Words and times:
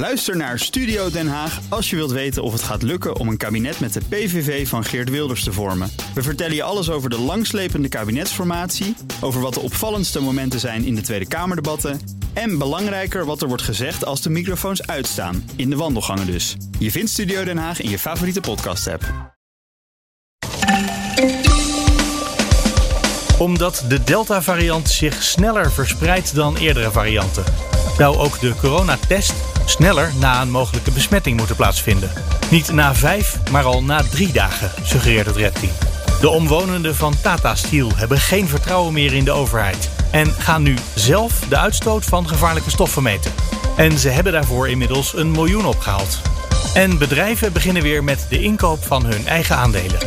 Luister 0.00 0.36
naar 0.36 0.58
Studio 0.58 1.10
Den 1.10 1.28
Haag 1.28 1.60
als 1.68 1.90
je 1.90 1.96
wilt 1.96 2.10
weten 2.10 2.42
of 2.42 2.52
het 2.52 2.62
gaat 2.62 2.82
lukken 2.82 3.16
om 3.16 3.28
een 3.28 3.36
kabinet 3.36 3.80
met 3.80 3.92
de 3.92 4.00
PVV 4.08 4.68
van 4.68 4.84
Geert 4.84 5.10
Wilders 5.10 5.44
te 5.44 5.52
vormen. 5.52 5.90
We 6.14 6.22
vertellen 6.22 6.54
je 6.54 6.62
alles 6.62 6.90
over 6.90 7.10
de 7.10 7.18
langslepende 7.18 7.88
kabinetsformatie, 7.88 8.96
over 9.20 9.40
wat 9.40 9.54
de 9.54 9.60
opvallendste 9.60 10.20
momenten 10.20 10.60
zijn 10.60 10.84
in 10.84 10.94
de 10.94 11.00
Tweede 11.00 11.28
Kamerdebatten 11.28 12.00
en 12.32 12.58
belangrijker 12.58 13.24
wat 13.24 13.42
er 13.42 13.48
wordt 13.48 13.62
gezegd 13.62 14.04
als 14.04 14.22
de 14.22 14.30
microfoons 14.30 14.86
uitstaan, 14.86 15.50
in 15.56 15.70
de 15.70 15.76
wandelgangen 15.76 16.26
dus. 16.26 16.56
Je 16.78 16.90
vindt 16.90 17.10
Studio 17.10 17.44
Den 17.44 17.58
Haag 17.58 17.80
in 17.80 17.90
je 17.90 17.98
favoriete 17.98 18.40
podcast-app. 18.40 19.04
Omdat 23.38 23.84
de 23.88 24.04
Delta-variant 24.04 24.88
zich 24.88 25.22
sneller 25.22 25.72
verspreidt 25.72 26.34
dan 26.34 26.56
eerdere 26.56 26.90
varianten, 26.90 27.44
zou 27.96 28.16
ook 28.16 28.40
de 28.40 28.54
coronatest 28.60 29.34
sneller 29.70 30.12
na 30.18 30.42
een 30.42 30.50
mogelijke 30.50 30.90
besmetting 30.90 31.36
moeten 31.36 31.56
plaatsvinden. 31.56 32.10
Niet 32.50 32.72
na 32.72 32.94
vijf, 32.94 33.38
maar 33.50 33.64
al 33.64 33.82
na 33.82 34.02
drie 34.02 34.32
dagen, 34.32 34.70
suggereert 34.82 35.26
het 35.26 35.36
redteam. 35.36 35.72
De 36.20 36.28
omwonenden 36.28 36.96
van 36.96 37.14
Tata 37.22 37.54
Steel 37.54 37.90
hebben 37.94 38.18
geen 38.18 38.48
vertrouwen 38.48 38.92
meer 38.92 39.12
in 39.12 39.24
de 39.24 39.30
overheid 39.30 39.90
en 40.10 40.26
gaan 40.26 40.62
nu 40.62 40.76
zelf 40.94 41.40
de 41.48 41.56
uitstoot 41.56 42.04
van 42.04 42.28
gevaarlijke 42.28 42.70
stoffen 42.70 43.02
meten. 43.02 43.32
En 43.76 43.98
ze 43.98 44.08
hebben 44.08 44.32
daarvoor 44.32 44.68
inmiddels 44.68 45.16
een 45.16 45.30
miljoen 45.30 45.66
opgehaald. 45.66 46.20
En 46.74 46.98
bedrijven 46.98 47.52
beginnen 47.52 47.82
weer 47.82 48.04
met 48.04 48.26
de 48.28 48.42
inkoop 48.42 48.84
van 48.84 49.04
hun 49.04 49.26
eigen 49.26 49.56
aandelen. 49.56 49.98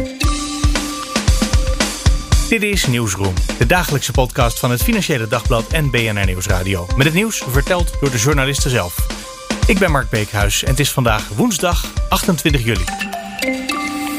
Dit 2.49 2.63
is 2.63 2.87
Nieuwsroom, 2.87 3.33
de 3.57 3.65
dagelijkse 3.65 4.11
podcast 4.11 4.59
van 4.59 4.71
het 4.71 4.83
Financiële 4.83 5.27
Dagblad 5.27 5.67
en 5.67 5.91
BNR 5.91 6.25
Nieuwsradio. 6.25 6.87
Met 6.95 7.05
het 7.05 7.15
nieuws 7.15 7.43
verteld 7.49 7.93
door 7.99 8.11
de 8.11 8.17
journalisten 8.17 8.69
zelf. 8.69 9.22
Ik 9.65 9.79
ben 9.79 9.91
Mark 9.91 10.09
Beekhuis 10.09 10.63
en 10.63 10.69
het 10.69 10.79
is 10.79 10.91
vandaag 10.91 11.27
woensdag 11.27 11.85
28 12.09 12.63
juli. 12.63 12.83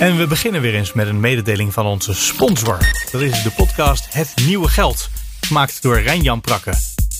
En 0.00 0.16
we 0.16 0.26
beginnen 0.26 0.60
weer 0.60 0.74
eens 0.74 0.92
met 0.92 1.06
een 1.06 1.20
mededeling 1.20 1.72
van 1.72 1.86
onze 1.86 2.14
sponsor. 2.14 2.78
Dat 3.12 3.20
is 3.20 3.42
de 3.42 3.50
podcast 3.50 4.06
Het 4.10 4.32
Nieuwe 4.46 4.68
Geld, 4.68 5.10
gemaakt 5.40 5.82
door 5.82 6.00
Rijn-Jan 6.00 6.40
Prakke. 6.40 6.74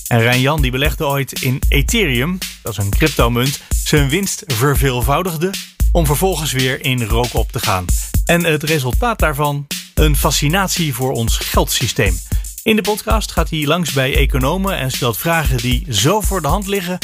En 0.07 0.19
Rijn-Jan 0.19 0.61
die 0.61 0.71
belegde 0.71 1.05
ooit 1.05 1.41
in 1.41 1.61
Ethereum, 1.69 2.37
dat 2.61 2.71
is 2.71 2.77
een 2.77 2.89
cryptomunt, 2.89 3.61
zijn 3.69 4.09
winst 4.09 4.43
verveelvoudigde 4.47 5.53
om 5.91 6.05
vervolgens 6.05 6.51
weer 6.51 6.85
in 6.85 7.03
rook 7.03 7.33
op 7.33 7.51
te 7.51 7.59
gaan. 7.59 7.85
En 8.25 8.43
het 8.43 8.63
resultaat 8.63 9.19
daarvan 9.19 9.67
een 9.93 10.17
fascinatie 10.17 10.93
voor 10.93 11.11
ons 11.11 11.37
geldsysteem. 11.37 12.19
In 12.63 12.75
de 12.75 12.81
podcast 12.81 13.31
gaat 13.31 13.49
hij 13.49 13.65
langs 13.65 13.91
bij 13.91 14.15
economen 14.15 14.77
en 14.77 14.91
stelt 14.91 15.17
vragen 15.17 15.57
die 15.57 15.85
zo 15.89 16.21
voor 16.21 16.41
de 16.41 16.47
hand 16.47 16.67
liggen 16.67 16.99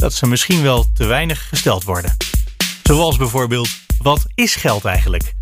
dat 0.00 0.14
ze 0.14 0.26
misschien 0.26 0.62
wel 0.62 0.86
te 0.94 1.06
weinig 1.06 1.48
gesteld 1.48 1.84
worden. 1.84 2.16
Zoals 2.82 3.16
bijvoorbeeld, 3.16 3.68
wat 3.98 4.26
is 4.34 4.54
geld 4.54 4.84
eigenlijk? 4.84 5.34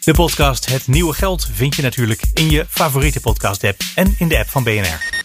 De 0.00 0.12
podcast 0.14 0.66
Het 0.66 0.86
Nieuwe 0.86 1.12
Geld 1.12 1.46
vind 1.52 1.76
je 1.76 1.82
natuurlijk 1.82 2.22
in 2.34 2.50
je 2.50 2.66
favoriete 2.68 3.20
podcast-app 3.20 3.80
en 3.94 4.14
in 4.18 4.28
de 4.28 4.38
app 4.38 4.48
van 4.48 4.64
BNR. 4.64 5.22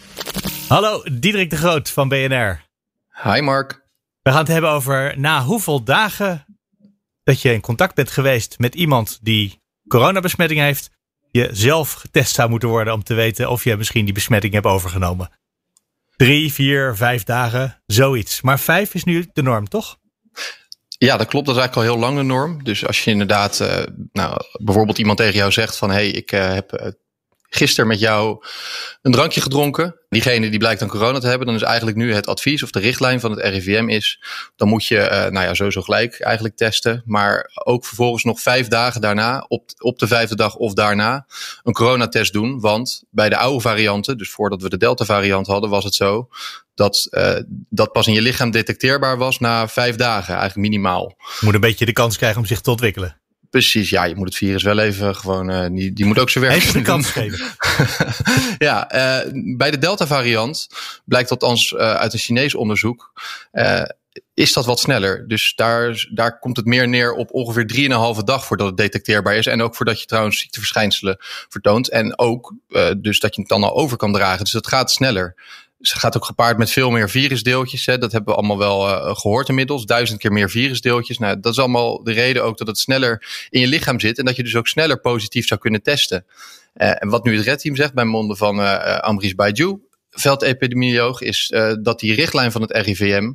Hallo, 0.68 1.02
Diederik 1.12 1.50
de 1.50 1.56
Groot 1.56 1.90
van 1.90 2.08
BNR. 2.08 2.64
Hi 3.22 3.40
Mark. 3.40 3.84
We 4.22 4.30
gaan 4.30 4.38
het 4.38 4.48
hebben 4.48 4.70
over 4.70 5.18
na 5.18 5.42
hoeveel 5.42 5.84
dagen 5.84 6.44
dat 7.22 7.42
je 7.42 7.52
in 7.52 7.60
contact 7.60 7.94
bent 7.94 8.10
geweest 8.10 8.58
met 8.58 8.74
iemand 8.74 9.18
die 9.22 9.62
coronabesmetting 9.88 10.60
heeft, 10.60 10.90
je 11.30 11.48
zelf 11.52 11.92
getest 11.92 12.34
zou 12.34 12.50
moeten 12.50 12.68
worden 12.68 12.94
om 12.94 13.02
te 13.02 13.14
weten 13.14 13.50
of 13.50 13.64
je 13.64 13.76
misschien 13.76 14.04
die 14.04 14.14
besmetting 14.14 14.52
hebt 14.52 14.66
overgenomen. 14.66 15.30
Drie, 16.16 16.52
vier, 16.52 16.96
vijf 16.96 17.24
dagen, 17.24 17.82
zoiets. 17.86 18.40
Maar 18.40 18.60
vijf 18.60 18.94
is 18.94 19.04
nu 19.04 19.30
de 19.32 19.42
norm, 19.42 19.68
toch? 19.68 19.98
Ja, 20.98 21.16
dat 21.16 21.26
klopt. 21.26 21.46
Dat 21.46 21.54
is 21.56 21.60
eigenlijk 21.60 21.88
al 21.88 21.94
heel 21.94 22.06
lang 22.06 22.16
de 22.18 22.22
norm. 22.22 22.64
Dus 22.64 22.86
als 22.86 23.04
je 23.04 23.10
inderdaad, 23.10 23.60
uh, 23.60 23.82
nou, 24.12 24.36
bijvoorbeeld 24.62 24.98
iemand 24.98 25.18
tegen 25.18 25.34
jou 25.34 25.52
zegt 25.52 25.76
van, 25.76 25.88
hé, 25.88 25.94
hey, 25.94 26.08
ik 26.08 26.32
uh, 26.32 26.52
heb 26.52 26.80
uh, 26.80 26.88
gisteren 27.56 27.88
met 27.88 27.98
jou 27.98 28.44
een 29.02 29.12
drankje 29.12 29.40
gedronken. 29.40 30.00
Diegene 30.08 30.50
die 30.50 30.58
blijkt 30.58 30.80
dan 30.80 30.88
corona 30.88 31.18
te 31.18 31.26
hebben, 31.26 31.46
dan 31.46 31.56
is 31.56 31.62
eigenlijk 31.62 31.96
nu 31.96 32.14
het 32.14 32.26
advies 32.26 32.62
of 32.62 32.70
de 32.70 32.78
richtlijn 32.78 33.20
van 33.20 33.30
het 33.30 33.40
RIVM 33.40 33.88
is, 33.88 34.20
dan 34.56 34.68
moet 34.68 34.86
je, 34.86 34.96
uh, 34.96 35.08
nou 35.08 35.46
ja, 35.46 35.54
sowieso 35.54 35.82
gelijk 35.82 36.20
eigenlijk 36.20 36.56
testen. 36.56 37.02
Maar 37.04 37.50
ook 37.64 37.86
vervolgens 37.86 38.24
nog 38.24 38.40
vijf 38.40 38.68
dagen 38.68 39.00
daarna, 39.00 39.44
op, 39.48 39.70
op 39.78 39.98
de 39.98 40.06
vijfde 40.06 40.36
dag 40.36 40.54
of 40.54 40.72
daarna, 40.72 41.26
een 41.62 41.72
coronatest 41.72 42.32
doen. 42.32 42.60
Want 42.60 43.02
bij 43.10 43.28
de 43.28 43.36
oude 43.36 43.60
varianten, 43.60 44.18
dus 44.18 44.30
voordat 44.30 44.62
we 44.62 44.68
de 44.68 44.76
Delta 44.76 45.04
variant 45.04 45.46
hadden, 45.46 45.70
was 45.70 45.84
het 45.84 45.94
zo 45.94 46.28
dat 46.74 47.08
uh, 47.10 47.36
dat 47.68 47.92
pas 47.92 48.06
in 48.06 48.12
je 48.12 48.22
lichaam 48.22 48.50
detecteerbaar 48.50 49.18
was 49.18 49.38
na 49.38 49.68
vijf 49.68 49.96
dagen, 49.96 50.34
eigenlijk 50.34 50.68
minimaal. 50.68 51.16
Moet 51.40 51.54
een 51.54 51.60
beetje 51.60 51.86
de 51.86 51.92
kans 51.92 52.16
krijgen 52.16 52.40
om 52.40 52.46
zich 52.46 52.60
te 52.60 52.70
ontwikkelen. 52.70 53.20
Precies, 53.50 53.90
ja, 53.90 54.04
je 54.04 54.16
moet 54.16 54.28
het 54.28 54.36
virus 54.36 54.62
wel 54.62 54.78
even 54.78 55.16
gewoon, 55.16 55.50
uh, 55.50 55.66
die, 55.70 55.92
die 55.92 56.04
moet 56.04 56.18
ook 56.18 56.30
zijn 56.30 56.44
werk 56.44 56.56
Even 56.56 56.72
de 56.72 56.82
kans 56.82 57.10
geven. 57.10 57.46
ja, 58.66 58.94
uh, 58.94 59.30
bij 59.56 59.70
de 59.70 59.78
Delta 59.78 60.06
variant 60.06 60.68
blijkt 61.04 61.30
althans 61.30 61.72
uh, 61.72 61.78
uit 61.78 62.12
een 62.12 62.18
Chinees 62.18 62.54
onderzoek, 62.54 63.12
is 64.34 64.52
dat 64.52 64.66
wat 64.66 64.80
sneller. 64.80 65.28
Dus 65.28 65.52
daar, 65.56 66.08
daar 66.12 66.38
komt 66.38 66.56
het 66.56 66.66
meer 66.66 66.88
neer 66.88 67.12
op 67.12 67.32
ongeveer 67.32 67.90
3,5 68.18 68.24
dag 68.24 68.46
voordat 68.46 68.66
het 68.66 68.76
detecteerbaar 68.76 69.36
is. 69.36 69.46
En 69.46 69.62
ook 69.62 69.74
voordat 69.74 70.00
je 70.00 70.06
trouwens 70.06 70.38
ziekteverschijnselen 70.38 71.16
vertoont. 71.48 71.90
En 71.90 72.18
ook 72.18 72.54
dus 72.96 73.20
dat 73.20 73.34
je 73.34 73.40
het 73.40 73.50
dan 73.50 73.62
al 73.62 73.76
over 73.76 73.96
kan 73.96 74.12
dragen. 74.12 74.44
Dus 74.44 74.52
dat 74.52 74.66
gaat 74.66 74.90
sneller. 74.90 75.34
Ze 75.80 75.98
gaat 75.98 76.16
ook 76.16 76.24
gepaard 76.24 76.58
met 76.58 76.70
veel 76.70 76.90
meer 76.90 77.10
virusdeeltjes. 77.10 77.86
Hè. 77.86 77.98
Dat 77.98 78.12
hebben 78.12 78.34
we 78.34 78.38
allemaal 78.38 78.58
wel 78.58 78.88
uh, 78.88 79.16
gehoord 79.16 79.48
inmiddels. 79.48 79.84
Duizend 79.84 80.20
keer 80.20 80.32
meer 80.32 80.50
virusdeeltjes. 80.50 81.18
Nou, 81.18 81.40
dat 81.40 81.52
is 81.52 81.58
allemaal 81.58 82.02
de 82.02 82.12
reden 82.12 82.44
ook 82.44 82.58
dat 82.58 82.66
het 82.66 82.78
sneller 82.78 83.46
in 83.50 83.60
je 83.60 83.66
lichaam 83.66 84.00
zit. 84.00 84.18
En 84.18 84.24
dat 84.24 84.36
je 84.36 84.42
dus 84.42 84.56
ook 84.56 84.68
sneller 84.68 85.00
positief 85.00 85.46
zou 85.46 85.60
kunnen 85.60 85.82
testen. 85.82 86.26
Uh, 86.74 87.02
en 87.02 87.08
wat 87.08 87.24
nu 87.24 87.36
het 87.36 87.44
redteam 87.44 87.76
zegt 87.76 87.94
bij 87.94 88.04
monden 88.04 88.36
van 88.36 88.58
uh, 88.58 88.98
Ambries 88.98 89.34
Baiju, 89.34 89.80
veldepidemioloog, 90.10 91.20
is 91.20 91.52
dat 91.82 92.00
die 92.00 92.14
richtlijn 92.14 92.52
van 92.52 92.62
het 92.62 92.70
RIVM 92.70 93.32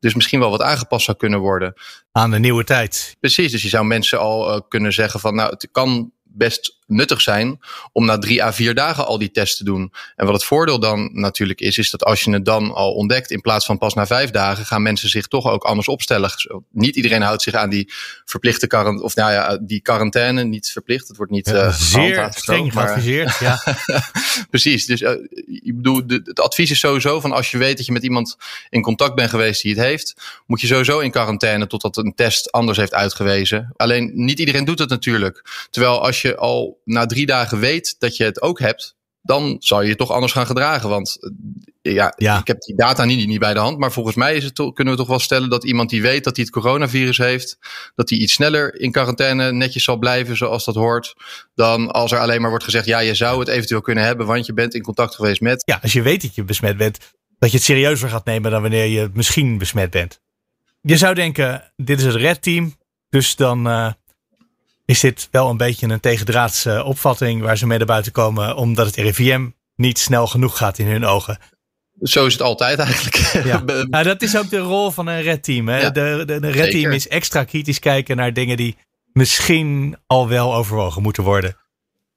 dus 0.00 0.14
misschien 0.14 0.40
wel 0.40 0.50
wat 0.50 0.62
aangepast 0.62 1.04
zou 1.04 1.16
kunnen 1.16 1.38
worden. 1.38 1.74
Aan 2.12 2.30
de 2.30 2.38
nieuwe 2.38 2.64
tijd. 2.64 3.16
Precies, 3.20 3.52
dus 3.52 3.62
je 3.62 3.68
zou 3.68 3.84
mensen 3.84 4.18
al 4.18 4.62
kunnen 4.62 4.92
zeggen 4.92 5.20
van 5.20 5.34
nou, 5.34 5.50
het 5.50 5.68
kan 5.72 6.12
best 6.22 6.77
nuttig 6.88 7.20
zijn 7.20 7.60
om 7.92 8.04
na 8.04 8.18
drie 8.18 8.42
à 8.42 8.52
vier 8.52 8.74
dagen 8.74 9.06
al 9.06 9.18
die 9.18 9.30
tests 9.30 9.56
te 9.56 9.64
doen. 9.64 9.92
En 10.16 10.24
wat 10.26 10.34
het 10.34 10.44
voordeel 10.44 10.80
dan 10.80 11.10
natuurlijk 11.12 11.60
is, 11.60 11.78
is 11.78 11.90
dat 11.90 12.04
als 12.04 12.20
je 12.20 12.30
het 12.30 12.44
dan 12.44 12.74
al 12.74 12.92
ontdekt, 12.92 13.30
in 13.30 13.40
plaats 13.40 13.66
van 13.66 13.78
pas 13.78 13.94
na 13.94 14.06
vijf 14.06 14.30
dagen, 14.30 14.66
gaan 14.66 14.82
mensen 14.82 15.08
zich 15.08 15.26
toch 15.26 15.46
ook 15.46 15.64
anders 15.64 15.88
opstellen. 15.88 16.30
Niet 16.70 16.96
iedereen 16.96 17.22
houdt 17.22 17.42
zich 17.42 17.54
aan 17.54 17.70
die 17.70 17.92
verplichte 18.24 18.66
quarantaine, 18.66 19.04
of 19.04 19.14
nou 19.14 19.32
ja, 19.32 19.58
die 19.60 19.80
quarantaine, 19.80 20.44
niet 20.44 20.70
verplicht. 20.70 21.08
Het 21.08 21.16
wordt 21.16 21.32
niet 21.32 21.46
ja, 21.46 21.66
uh, 21.66 21.74
zeer 21.74 22.28
streng 22.34 22.72
geadviseerd. 22.72 23.38
Ja. 23.38 23.62
Precies. 24.50 24.86
Dus 24.86 25.00
uh, 25.00 25.10
ik 25.46 25.76
bedoel, 25.76 26.06
de, 26.06 26.20
het 26.24 26.40
advies 26.40 26.70
is 26.70 26.78
sowieso 26.78 27.20
van 27.20 27.32
als 27.32 27.50
je 27.50 27.58
weet 27.58 27.76
dat 27.76 27.86
je 27.86 27.92
met 27.92 28.02
iemand 28.02 28.36
in 28.70 28.82
contact 28.82 29.14
bent 29.14 29.30
geweest 29.30 29.62
die 29.62 29.74
het 29.74 29.84
heeft, 29.84 30.14
moet 30.46 30.60
je 30.60 30.66
sowieso 30.66 30.98
in 30.98 31.10
quarantaine 31.10 31.66
totdat 31.66 31.96
een 31.96 32.14
test 32.14 32.52
anders 32.52 32.78
heeft 32.78 32.94
uitgewezen. 32.94 33.72
Alleen 33.76 34.10
niet 34.14 34.38
iedereen 34.38 34.64
doet 34.64 34.78
het 34.78 34.88
natuurlijk. 34.88 35.66
Terwijl 35.70 36.02
als 36.02 36.22
je 36.22 36.36
al 36.36 36.77
na 36.88 37.06
drie 37.06 37.26
dagen 37.26 37.58
weet 37.58 37.96
dat 37.98 38.16
je 38.16 38.24
het 38.24 38.42
ook 38.42 38.58
hebt, 38.60 38.96
dan 39.22 39.56
zal 39.58 39.82
je 39.82 39.88
je 39.88 39.96
toch 39.96 40.10
anders 40.10 40.32
gaan 40.32 40.46
gedragen. 40.46 40.88
Want 40.88 41.18
ja, 41.82 42.12
ja. 42.16 42.38
ik 42.38 42.46
heb 42.46 42.60
die 42.60 42.76
data 42.76 43.04
niet, 43.04 43.26
niet 43.26 43.38
bij 43.38 43.54
de 43.54 43.60
hand. 43.60 43.78
Maar 43.78 43.92
volgens 43.92 44.16
mij 44.16 44.36
is 44.36 44.44
het 44.44 44.54
toch, 44.54 44.72
kunnen 44.72 44.94
we 44.94 45.00
toch 45.00 45.08
wel 45.08 45.18
stellen 45.18 45.50
dat 45.50 45.64
iemand 45.64 45.90
die 45.90 46.02
weet 46.02 46.24
dat 46.24 46.36
hij 46.36 46.44
het 46.44 46.54
coronavirus 46.54 47.18
heeft, 47.18 47.58
dat 47.94 48.10
hij 48.10 48.18
iets 48.18 48.32
sneller 48.32 48.80
in 48.80 48.92
quarantaine 48.92 49.52
netjes 49.52 49.84
zal 49.84 49.96
blijven 49.96 50.36
zoals 50.36 50.64
dat 50.64 50.74
hoort. 50.74 51.14
Dan 51.54 51.90
als 51.90 52.12
er 52.12 52.18
alleen 52.18 52.40
maar 52.40 52.50
wordt 52.50 52.64
gezegd, 52.64 52.86
ja, 52.86 52.98
je 52.98 53.14
zou 53.14 53.38
het 53.38 53.48
eventueel 53.48 53.80
kunnen 53.80 54.04
hebben, 54.04 54.26
want 54.26 54.46
je 54.46 54.52
bent 54.52 54.74
in 54.74 54.82
contact 54.82 55.14
geweest 55.14 55.40
met. 55.40 55.62
Ja, 55.64 55.78
als 55.82 55.92
je 55.92 56.02
weet 56.02 56.22
dat 56.22 56.34
je 56.34 56.44
besmet 56.44 56.76
bent, 56.76 56.98
dat 57.38 57.50
je 57.50 57.56
het 57.56 57.66
serieuzer 57.66 58.08
gaat 58.08 58.24
nemen 58.24 58.50
dan 58.50 58.62
wanneer 58.62 58.86
je 58.86 59.10
misschien 59.12 59.58
besmet 59.58 59.90
bent. 59.90 60.20
Je 60.80 60.96
zou 60.96 61.14
denken, 61.14 61.72
dit 61.76 61.98
is 61.98 62.04
het 62.04 62.14
red 62.14 62.42
team. 62.42 62.76
Dus 63.08 63.36
dan 63.36 63.68
uh, 63.68 63.92
is 64.88 65.00
dit 65.00 65.28
wel 65.30 65.48
een 65.50 65.56
beetje 65.56 65.88
een 65.88 66.00
tegendraadse 66.00 66.84
opvatting 66.84 67.42
waar 67.42 67.58
ze 67.58 67.66
mee 67.66 67.78
naar 67.78 67.86
buiten 67.86 68.12
komen, 68.12 68.56
omdat 68.56 68.86
het 68.86 68.96
RIVM 68.96 69.48
niet 69.74 69.98
snel 69.98 70.26
genoeg 70.26 70.56
gaat 70.56 70.78
in 70.78 70.86
hun 70.86 71.04
ogen. 71.04 71.38
Zo 72.00 72.26
is 72.26 72.32
het 72.32 72.42
altijd 72.42 72.78
eigenlijk. 72.78 73.16
Ja. 73.50 73.62
nou, 73.64 74.04
dat 74.04 74.22
is 74.22 74.36
ook 74.36 74.50
de 74.50 74.58
rol 74.58 74.90
van 74.90 75.06
een 75.06 75.22
red 75.22 75.42
team. 75.44 75.68
Hè? 75.68 75.80
Ja, 75.80 75.90
de, 75.90 76.22
de, 76.26 76.40
de 76.40 76.50
red 76.50 76.70
team 76.70 76.92
is 76.92 77.08
extra 77.08 77.44
kritisch 77.44 77.78
kijken 77.78 78.16
naar 78.16 78.32
dingen 78.32 78.56
die 78.56 78.76
misschien 79.12 79.96
al 80.06 80.28
wel 80.28 80.54
overwogen 80.54 81.02
moeten 81.02 81.22
worden. 81.22 81.56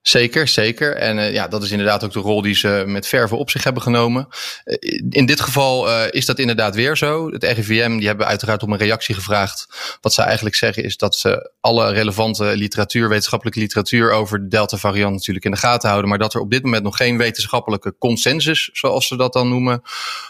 Zeker, 0.01 0.47
zeker. 0.47 0.95
En 0.95 1.17
uh, 1.17 1.33
ja, 1.33 1.47
dat 1.47 1.63
is 1.63 1.71
inderdaad 1.71 2.03
ook 2.03 2.11
de 2.11 2.19
rol 2.19 2.41
die 2.41 2.55
ze 2.55 2.83
met 2.85 3.07
verve 3.07 3.35
op 3.35 3.49
zich 3.49 3.63
hebben 3.63 3.81
genomen. 3.81 4.27
Uh, 4.65 4.75
in 5.09 5.25
dit 5.25 5.41
geval 5.41 5.87
uh, 5.87 6.03
is 6.09 6.25
dat 6.25 6.39
inderdaad 6.39 6.75
weer 6.75 6.97
zo. 6.97 7.31
Het 7.31 7.43
RIVM 7.43 7.97
die 7.97 8.07
hebben 8.07 8.25
uiteraard 8.25 8.63
om 8.63 8.71
een 8.71 8.77
reactie 8.77 9.15
gevraagd. 9.15 9.67
Wat 10.01 10.13
ze 10.13 10.21
eigenlijk 10.21 10.55
zeggen 10.55 10.83
is 10.83 10.97
dat 10.97 11.15
ze 11.15 11.51
alle 11.59 11.91
relevante 11.91 12.43
literatuur, 12.43 13.09
wetenschappelijke 13.09 13.59
literatuur 13.59 14.11
over 14.11 14.39
de 14.39 14.47
Delta 14.47 14.77
variant 14.77 15.13
natuurlijk 15.13 15.45
in 15.45 15.51
de 15.51 15.57
gaten 15.57 15.89
houden. 15.89 16.09
Maar 16.09 16.19
dat 16.19 16.33
er 16.33 16.41
op 16.41 16.51
dit 16.51 16.63
moment 16.63 16.83
nog 16.83 16.97
geen 16.97 17.17
wetenschappelijke 17.17 17.95
consensus, 17.99 18.69
zoals 18.73 19.07
ze 19.07 19.17
dat 19.17 19.33
dan 19.33 19.49
noemen, 19.49 19.81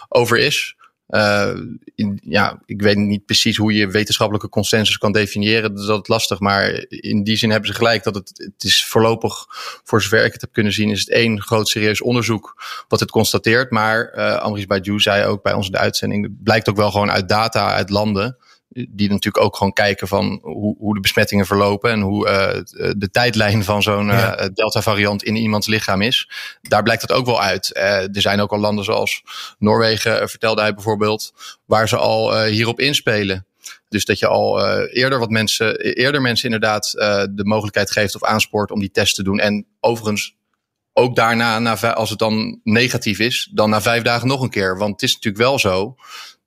over 0.09 0.37
is. 0.37 0.75
Uh, 1.11 1.51
in, 1.95 2.19
ja, 2.23 2.61
ik 2.65 2.81
weet 2.81 2.97
niet 2.97 3.25
precies 3.25 3.57
hoe 3.57 3.73
je 3.73 3.87
wetenschappelijke 3.87 4.49
consensus 4.49 4.97
kan 4.97 5.11
definiëren. 5.11 5.75
Dat 5.75 6.01
is 6.01 6.07
lastig. 6.07 6.39
Maar 6.39 6.85
in 6.89 7.23
die 7.23 7.35
zin 7.35 7.49
hebben 7.49 7.69
ze 7.69 7.75
gelijk 7.75 8.03
dat 8.03 8.15
het, 8.15 8.31
het 8.33 8.63
is 8.63 8.85
voorlopig, 8.85 9.45
voor 9.83 10.01
zover 10.01 10.25
ik 10.25 10.31
het 10.31 10.41
heb 10.41 10.53
kunnen 10.53 10.73
zien, 10.73 10.89
is 10.89 10.99
het 10.99 11.09
één 11.09 11.41
groot 11.41 11.67
serieus 11.67 12.01
onderzoek 12.01 12.63
wat 12.87 12.99
het 12.99 13.11
constateert. 13.11 13.71
Maar 13.71 14.13
uh, 14.15 14.35
Amrish 14.35 14.65
Baidu 14.65 14.99
zei 14.99 15.25
ook 15.25 15.43
bij 15.43 15.53
ons 15.53 15.65
in 15.65 15.71
de 15.71 15.77
uitzending, 15.77 16.23
het 16.23 16.43
blijkt 16.43 16.69
ook 16.69 16.75
wel 16.75 16.91
gewoon 16.91 17.11
uit 17.11 17.29
data 17.29 17.73
uit 17.73 17.89
landen 17.89 18.37
die 18.73 19.09
natuurlijk 19.09 19.43
ook 19.43 19.55
gewoon 19.55 19.73
kijken 19.73 20.07
van 20.07 20.39
hoe, 20.41 20.75
hoe 20.77 20.93
de 20.93 20.99
besmettingen 20.99 21.45
verlopen 21.45 21.91
en 21.91 22.01
hoe 22.01 22.27
uh, 22.27 22.91
de 22.97 23.09
tijdlijn 23.11 23.63
van 23.63 23.81
zo'n 23.81 24.07
uh, 24.07 24.45
Delta-variant 24.53 25.23
in 25.23 25.35
iemands 25.35 25.67
lichaam 25.67 26.01
is. 26.01 26.29
Daar 26.61 26.83
blijkt 26.83 27.01
het 27.01 27.11
ook 27.11 27.25
wel 27.25 27.41
uit. 27.41 27.71
Uh, 27.73 27.83
er 27.83 28.21
zijn 28.21 28.41
ook 28.41 28.51
al 28.51 28.59
landen 28.59 28.85
zoals 28.85 29.23
Noorwegen, 29.59 30.29
vertelde 30.29 30.61
hij 30.61 30.73
bijvoorbeeld, 30.73 31.33
waar 31.65 31.87
ze 31.87 31.97
al 31.97 32.43
hierop 32.43 32.79
inspelen. 32.79 33.45
Dus 33.89 34.05
dat 34.05 34.19
je 34.19 34.27
al 34.27 34.75
eerder 34.87 35.19
wat 35.19 35.29
mensen, 35.29 35.79
eerder 35.79 36.21
mensen 36.21 36.45
inderdaad 36.45 36.91
de 37.31 37.45
mogelijkheid 37.45 37.91
geeft 37.91 38.15
of 38.15 38.23
aanspoort 38.23 38.71
om 38.71 38.79
die 38.79 38.91
test 38.91 39.15
te 39.15 39.23
doen. 39.23 39.39
En 39.39 39.65
overigens 39.79 40.35
ook 40.93 41.15
daarna, 41.15 41.59
na, 41.59 41.93
als 41.93 42.09
het 42.09 42.19
dan 42.19 42.59
negatief 42.63 43.19
is, 43.19 43.49
dan 43.53 43.69
na 43.69 43.81
vijf 43.81 44.03
dagen 44.03 44.27
nog 44.27 44.41
een 44.41 44.49
keer. 44.49 44.77
Want 44.77 44.91
het 44.91 45.01
is 45.01 45.13
natuurlijk 45.13 45.43
wel 45.43 45.59
zo 45.59 45.95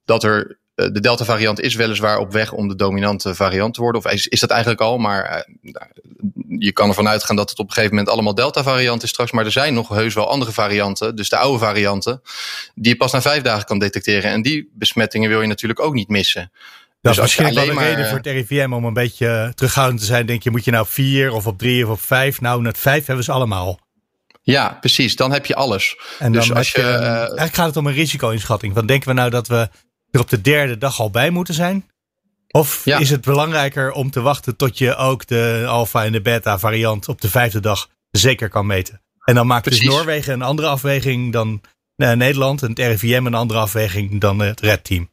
dat 0.04 0.24
er 0.24 0.46
eh, 0.46 0.56
de 0.74 1.00
Delta 1.00 1.24
variant 1.24 1.60
is 1.60 1.74
weliswaar 1.74 2.18
op 2.18 2.32
weg 2.32 2.52
om 2.52 2.68
de 2.68 2.76
dominante 2.76 3.34
variant 3.34 3.74
te 3.74 3.80
worden. 3.80 4.04
Of 4.04 4.12
is, 4.12 4.26
is 4.26 4.40
dat 4.40 4.50
eigenlijk 4.50 4.80
al, 4.80 4.98
maar 4.98 5.44
uh, 5.62 5.72
je 6.58 6.72
kan 6.72 6.88
ervan 6.88 7.08
uitgaan 7.08 7.36
dat 7.36 7.50
het 7.50 7.58
op 7.58 7.66
een 7.66 7.72
gegeven 7.72 7.94
moment 7.94 8.12
allemaal 8.12 8.34
Delta 8.34 8.62
variant 8.62 9.02
is 9.02 9.08
straks. 9.08 9.32
Maar 9.32 9.44
er 9.44 9.52
zijn 9.52 9.74
nog 9.74 9.88
heus 9.88 10.14
wel 10.14 10.28
andere 10.28 10.52
varianten, 10.52 11.16
dus 11.16 11.28
de 11.28 11.36
oude 11.36 11.58
varianten, 11.58 12.22
die 12.74 12.92
je 12.92 12.96
pas 12.96 13.12
na 13.12 13.22
vijf 13.22 13.42
dagen 13.42 13.64
kan 13.64 13.78
detecteren. 13.78 14.30
En 14.30 14.42
die 14.42 14.70
besmettingen 14.72 15.28
wil 15.28 15.40
je 15.40 15.46
natuurlijk 15.46 15.80
ook 15.80 15.94
niet 15.94 16.08
missen. 16.08 16.50
Dat 17.00 17.12
is 17.12 17.18
dus 17.18 17.18
waarschijnlijk 17.18 17.66
wel 17.66 17.76
een 17.76 17.90
reden 17.90 18.08
voor 18.08 18.16
het 18.16 18.26
RIVM 18.26 18.72
om 18.72 18.84
een 18.84 18.92
beetje 18.92 19.52
terughoudend 19.54 20.00
te 20.00 20.06
zijn. 20.06 20.26
Denk 20.26 20.42
je, 20.42 20.50
moet 20.50 20.64
je 20.64 20.70
nou 20.70 20.86
vier 20.88 21.32
of 21.32 21.46
op 21.46 21.58
drie 21.58 21.84
of 21.84 21.90
op 21.90 22.00
vijf? 22.00 22.40
Nou, 22.40 22.62
net 22.62 22.78
vijf 22.78 23.06
hebben 23.06 23.24
ze 23.24 23.32
allemaal. 23.32 23.78
Ja, 24.42 24.76
precies. 24.80 25.16
Dan 25.16 25.32
heb 25.32 25.46
je 25.46 25.54
alles. 25.54 25.96
En 26.18 26.32
dus 26.32 26.52
als 26.52 26.72
je, 26.72 26.80
je, 26.80 26.86
eigenlijk 26.86 27.54
gaat 27.54 27.66
het 27.66 27.76
om 27.76 27.86
een 27.86 27.92
risico-inschatting. 27.92 28.74
Want 28.74 28.88
denken 28.88 29.08
we 29.08 29.14
nou 29.14 29.30
dat 29.30 29.48
we 29.48 29.68
er 30.14 30.20
op 30.20 30.30
de 30.30 30.40
derde 30.40 30.78
dag 30.78 31.00
al 31.00 31.10
bij 31.10 31.30
moeten 31.30 31.54
zijn? 31.54 31.90
Of 32.48 32.86
is 32.86 33.10
het 33.10 33.20
belangrijker 33.20 33.92
om 33.92 34.10
te 34.10 34.20
wachten 34.20 34.56
tot 34.56 34.78
je 34.78 34.96
ook 34.96 35.26
de 35.26 35.64
alfa 35.68 36.04
en 36.04 36.12
de 36.12 36.20
beta 36.20 36.58
variant 36.58 37.08
op 37.08 37.20
de 37.20 37.30
vijfde 37.30 37.60
dag 37.60 37.88
zeker 38.10 38.48
kan 38.48 38.66
meten? 38.66 39.02
En 39.24 39.34
dan 39.34 39.46
maakt 39.46 39.64
dus 39.64 39.80
Noorwegen 39.80 40.32
een 40.32 40.42
andere 40.42 40.68
afweging 40.68 41.32
dan 41.32 41.60
uh, 41.96 42.12
Nederland 42.12 42.62
en 42.62 42.68
het 42.68 42.78
RIVM 42.78 43.26
een 43.26 43.34
andere 43.34 43.60
afweging 43.60 44.20
dan 44.20 44.38
het 44.38 44.60
Red 44.60 44.84
Team. 44.84 45.12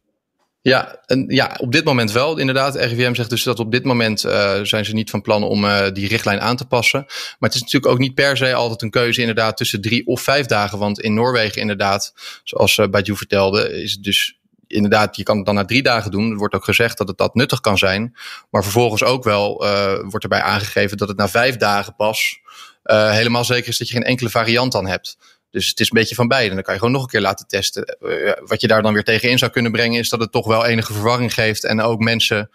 Ja, 0.62 1.02
en 1.06 1.26
ja, 1.28 1.58
op 1.60 1.72
dit 1.72 1.84
moment 1.84 2.12
wel. 2.12 2.38
Inderdaad, 2.38 2.76
RIVM 2.76 3.14
zegt 3.14 3.30
dus 3.30 3.44
dat 3.44 3.60
op 3.60 3.72
dit 3.72 3.84
moment 3.84 4.26
uh, 4.26 4.60
zijn 4.64 4.86
ze 4.86 4.94
niet 4.94 5.10
van 5.10 5.22
plan 5.22 5.44
om 5.44 5.64
uh, 5.64 5.90
die 5.94 6.08
richtlijn 6.08 6.42
aan 6.42 6.56
te 6.56 6.66
passen. 6.66 7.04
Maar 7.08 7.50
het 7.50 7.56
is 7.56 7.62
natuurlijk 7.62 7.92
ook 7.92 8.00
niet 8.00 8.14
per 8.14 8.38
se 8.38 8.54
altijd 8.54 8.82
een 8.82 8.90
keuze 8.90 9.20
inderdaad 9.20 9.58
tussen 9.58 9.82
drie 9.82 10.08
of 10.08 10.22
vijf 10.22 10.46
dagen. 10.46 10.78
Want 10.78 11.00
in 11.00 11.14
Noorwegen 11.14 11.62
inderdaad, 11.62 12.14
zoals 12.44 12.78
uh, 12.78 12.88
Baju 12.88 13.16
vertelde, 13.16 13.82
is 13.82 13.92
het 13.92 14.04
dus 14.04 14.40
inderdaad, 14.72 15.16
je 15.16 15.24
kan 15.24 15.38
het 15.38 15.46
dan 15.46 15.56
na 15.56 15.66
drie 15.66 15.84
dagen 15.84 16.12
doen. 16.12 16.32
Er 16.32 16.38
wordt 16.38 16.56
ook 16.56 16.64
gezegd 16.64 16.98
dat 16.98 17.08
het 17.08 17.18
dat 17.18 17.36
nuttig 17.36 17.60
kan 17.60 17.78
zijn. 17.78 18.16
Maar 18.50 18.64
vervolgens 18.64 19.04
ook 19.04 19.24
wel 19.24 19.66
uh, 19.66 19.94
wordt 20.02 20.24
erbij 20.24 20.42
aangegeven 20.42 20.98
dat 20.98 21.08
het 21.08 21.18
na 21.18 21.28
vijf 21.28 21.58
dagen 21.58 21.96
pas 21.96 22.40
uh, 22.84 23.12
helemaal 23.12 23.46
zeker 23.46 23.68
is 23.68 23.78
dat 23.78 23.88
je 23.88 23.94
geen 23.94 24.04
enkele 24.04 24.30
variant 24.30 24.72
dan 24.72 24.88
hebt. 24.88 25.18
Dus 25.50 25.68
het 25.68 25.80
is 25.80 25.92
een 25.92 25.98
beetje 25.98 26.16
van 26.16 26.28
beide. 26.28 26.54
Dan 26.54 26.64
kan 26.64 26.74
je 26.74 26.80
gewoon 26.80 26.94
nog 26.94 27.04
een 27.04 27.10
keer 27.10 27.22
laten 27.22 27.48
testen. 27.48 27.98
Uh, 28.02 28.32
wat 28.46 28.62
je 28.62 28.68
daar 28.68 28.82
dan 28.82 28.94
weer 28.94 29.04
tegenin 29.04 29.38
zou 29.38 29.52
kunnen 29.52 29.72
brengen, 29.72 30.00
is 30.00 30.10
dat 30.10 30.20
het 30.20 30.32
toch 30.32 30.48
wel 30.48 30.66
enige 30.66 30.94
verwarring 30.94 31.34
geeft. 31.34 31.64
En 31.64 31.82
ook 31.82 32.00
mensen 32.00 32.50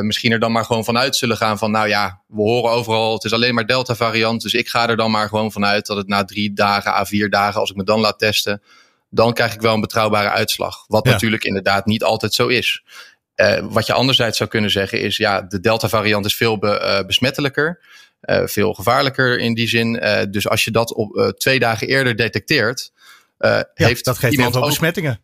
misschien 0.00 0.32
er 0.32 0.38
dan 0.38 0.52
maar 0.52 0.64
gewoon 0.64 0.84
vanuit 0.84 1.16
zullen 1.16 1.36
gaan 1.36 1.58
van, 1.58 1.70
nou 1.70 1.88
ja, 1.88 2.20
we 2.26 2.40
horen 2.40 2.70
overal, 2.70 3.12
het 3.12 3.24
is 3.24 3.32
alleen 3.32 3.54
maar 3.54 3.66
Delta 3.66 3.94
variant. 3.94 4.42
Dus 4.42 4.54
ik 4.54 4.68
ga 4.68 4.88
er 4.88 4.96
dan 4.96 5.10
maar 5.10 5.28
gewoon 5.28 5.52
vanuit 5.52 5.86
dat 5.86 5.96
het 5.96 6.08
na 6.08 6.24
drie 6.24 6.52
dagen, 6.52 6.90
a 6.90 7.06
vier 7.06 7.30
dagen, 7.30 7.60
als 7.60 7.70
ik 7.70 7.76
me 7.76 7.84
dan 7.84 8.00
laat 8.00 8.18
testen, 8.18 8.62
dan 9.14 9.32
krijg 9.32 9.54
ik 9.54 9.60
wel 9.60 9.74
een 9.74 9.80
betrouwbare 9.80 10.28
uitslag. 10.28 10.84
Wat 10.86 11.04
ja. 11.06 11.12
natuurlijk 11.12 11.44
inderdaad 11.44 11.86
niet 11.86 12.02
altijd 12.02 12.34
zo 12.34 12.46
is. 12.46 12.82
Uh, 13.36 13.58
wat 13.62 13.86
je 13.86 13.92
anderzijds 13.92 14.36
zou 14.36 14.50
kunnen 14.50 14.70
zeggen 14.70 15.00
is, 15.00 15.16
ja, 15.16 15.42
de 15.42 15.60
Delta-variant 15.60 16.26
is 16.26 16.36
veel 16.36 16.58
be, 16.58 16.80
uh, 17.00 17.06
besmettelijker. 17.06 17.80
Uh, 18.22 18.46
veel 18.46 18.74
gevaarlijker 18.74 19.38
in 19.38 19.54
die 19.54 19.68
zin. 19.68 19.92
dus 20.30 20.48
als 20.48 20.64
je 20.64 20.70
dat 20.70 20.94
op 20.94 21.34
twee 21.36 21.58
dagen 21.58 21.88
eerder 21.88 22.16
detecteert, 22.16 22.92
ja, 23.38 23.64
heeft 23.74 24.04
dat 24.04 24.18
geeft 24.18 24.32
iemand 24.32 24.56
ook 24.56 24.66
besmettingen. 24.66 25.20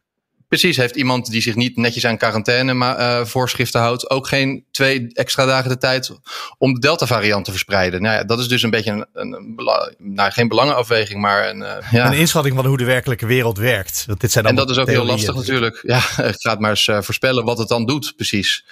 Precies, 0.50 0.76
heeft 0.76 0.96
iemand 0.96 1.30
die 1.30 1.40
zich 1.40 1.54
niet 1.54 1.76
netjes 1.76 2.06
aan 2.06 2.16
quarantaine 2.16 2.74
uh, 2.74 3.24
voorschriften 3.24 3.80
houdt, 3.80 4.10
ook 4.10 4.28
geen 4.28 4.64
twee 4.70 5.10
extra 5.12 5.46
dagen 5.46 5.68
de 5.68 5.78
tijd 5.78 6.10
om 6.58 6.74
de 6.74 6.80
Delta-variant 6.80 7.44
te 7.44 7.50
verspreiden. 7.50 8.02
Nou 8.02 8.14
ja, 8.14 8.24
dat 8.24 8.38
is 8.38 8.48
dus 8.48 8.62
een 8.62 8.70
beetje 8.70 8.90
een, 8.90 9.06
een, 9.12 9.32
een 9.32 9.96
nou, 9.98 10.30
geen 10.30 10.48
belangenafweging, 10.48 11.20
maar 11.20 11.48
een, 11.48 11.60
uh, 11.60 11.72
ja. 11.90 12.06
een 12.06 12.18
inschatting 12.18 12.54
van 12.54 12.66
hoe 12.66 12.76
de 12.76 12.84
werkelijke 12.84 13.26
wereld 13.26 13.58
werkt. 13.58 14.04
Want 14.06 14.20
dit 14.20 14.32
zijn 14.32 14.44
en 14.44 14.54
dat 14.54 14.70
is 14.70 14.78
ook 14.78 14.88
heel 14.88 15.04
lastig 15.04 15.34
natuurlijk. 15.34 15.80
Ja, 15.82 16.00
gaat 16.44 16.60
maar 16.60 16.70
eens 16.70 16.86
uh, 16.86 17.02
voorspellen 17.02 17.44
wat 17.44 17.58
het 17.58 17.68
dan 17.68 17.86
doet, 17.86 18.12
precies. 18.16 18.64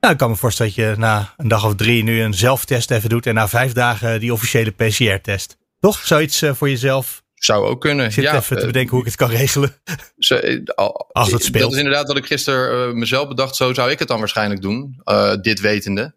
Nou, 0.00 0.12
ik 0.12 0.18
kan 0.18 0.30
me 0.30 0.36
voorstellen 0.36 0.72
dat 0.74 0.84
je 0.84 0.94
na 0.96 1.34
een 1.36 1.48
dag 1.48 1.64
of 1.64 1.74
drie 1.74 2.02
nu 2.02 2.22
een 2.22 2.34
zelftest 2.34 2.90
even 2.90 3.08
doet 3.08 3.26
en 3.26 3.34
na 3.34 3.48
vijf 3.48 3.72
dagen 3.72 4.20
die 4.20 4.32
officiële 4.32 4.70
PCR-test. 4.70 5.56
Toch? 5.80 6.00
Zoiets 6.04 6.42
voor 6.54 6.68
jezelf 6.68 7.22
zou 7.44 7.66
ook 7.66 7.80
kunnen. 7.80 8.06
Ik 8.06 8.12
zit 8.12 8.24
ja, 8.24 8.36
even 8.36 8.58
te 8.58 8.66
bedenken 8.66 8.90
hoe 8.90 9.00
ik 9.00 9.06
het 9.06 9.16
kan 9.16 9.30
regelen. 9.30 9.74
Ze, 10.18 10.62
al, 10.74 11.08
Als 11.12 11.32
het 11.32 11.44
speelt. 11.44 11.62
Dat 11.62 11.72
is 11.72 11.78
inderdaad 11.78 12.06
wat 12.06 12.16
ik 12.16 12.26
gisteren 12.26 12.88
uh, 12.88 12.94
mezelf 12.94 13.28
bedacht. 13.28 13.56
Zo 13.56 13.74
zou 13.74 13.90
ik 13.90 13.98
het 13.98 14.08
dan 14.08 14.18
waarschijnlijk 14.18 14.62
doen. 14.62 15.00
Dit 15.40 15.60
wetende. 15.60 16.14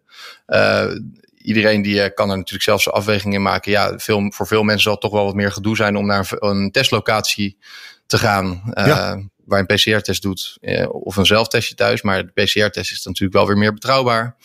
Iedereen 1.36 1.82
die 1.82 2.14
kan 2.14 2.30
er 2.30 2.36
natuurlijk 2.36 2.64
zelfs 2.64 2.90
afwegingen 2.90 3.36
in 3.36 3.42
maken. 3.42 3.70
Ja, 3.70 3.98
veel, 3.98 4.32
voor 4.32 4.46
veel 4.46 4.62
mensen 4.62 4.82
zal 4.82 4.92
het 4.92 5.00
toch 5.00 5.12
wel 5.12 5.24
wat 5.24 5.34
meer 5.34 5.52
gedoe 5.52 5.76
zijn 5.76 5.96
om 5.96 6.06
naar 6.06 6.28
een, 6.30 6.48
een 6.48 6.70
testlocatie 6.70 7.58
te 8.06 8.18
gaan. 8.18 8.62
Ja. 8.74 9.22
Waar 9.44 9.58
een 9.58 9.66
PCR-test 9.66 10.22
doet. 10.22 10.58
of 10.88 11.16
een 11.16 11.26
zelftestje 11.26 11.74
thuis. 11.74 12.02
Maar 12.02 12.26
de 12.26 12.42
PCR-test 12.42 12.92
is 12.92 13.04
natuurlijk 13.04 13.34
wel 13.34 13.46
weer 13.46 13.58
meer 13.58 13.72
betrouwbaar. 13.72 14.36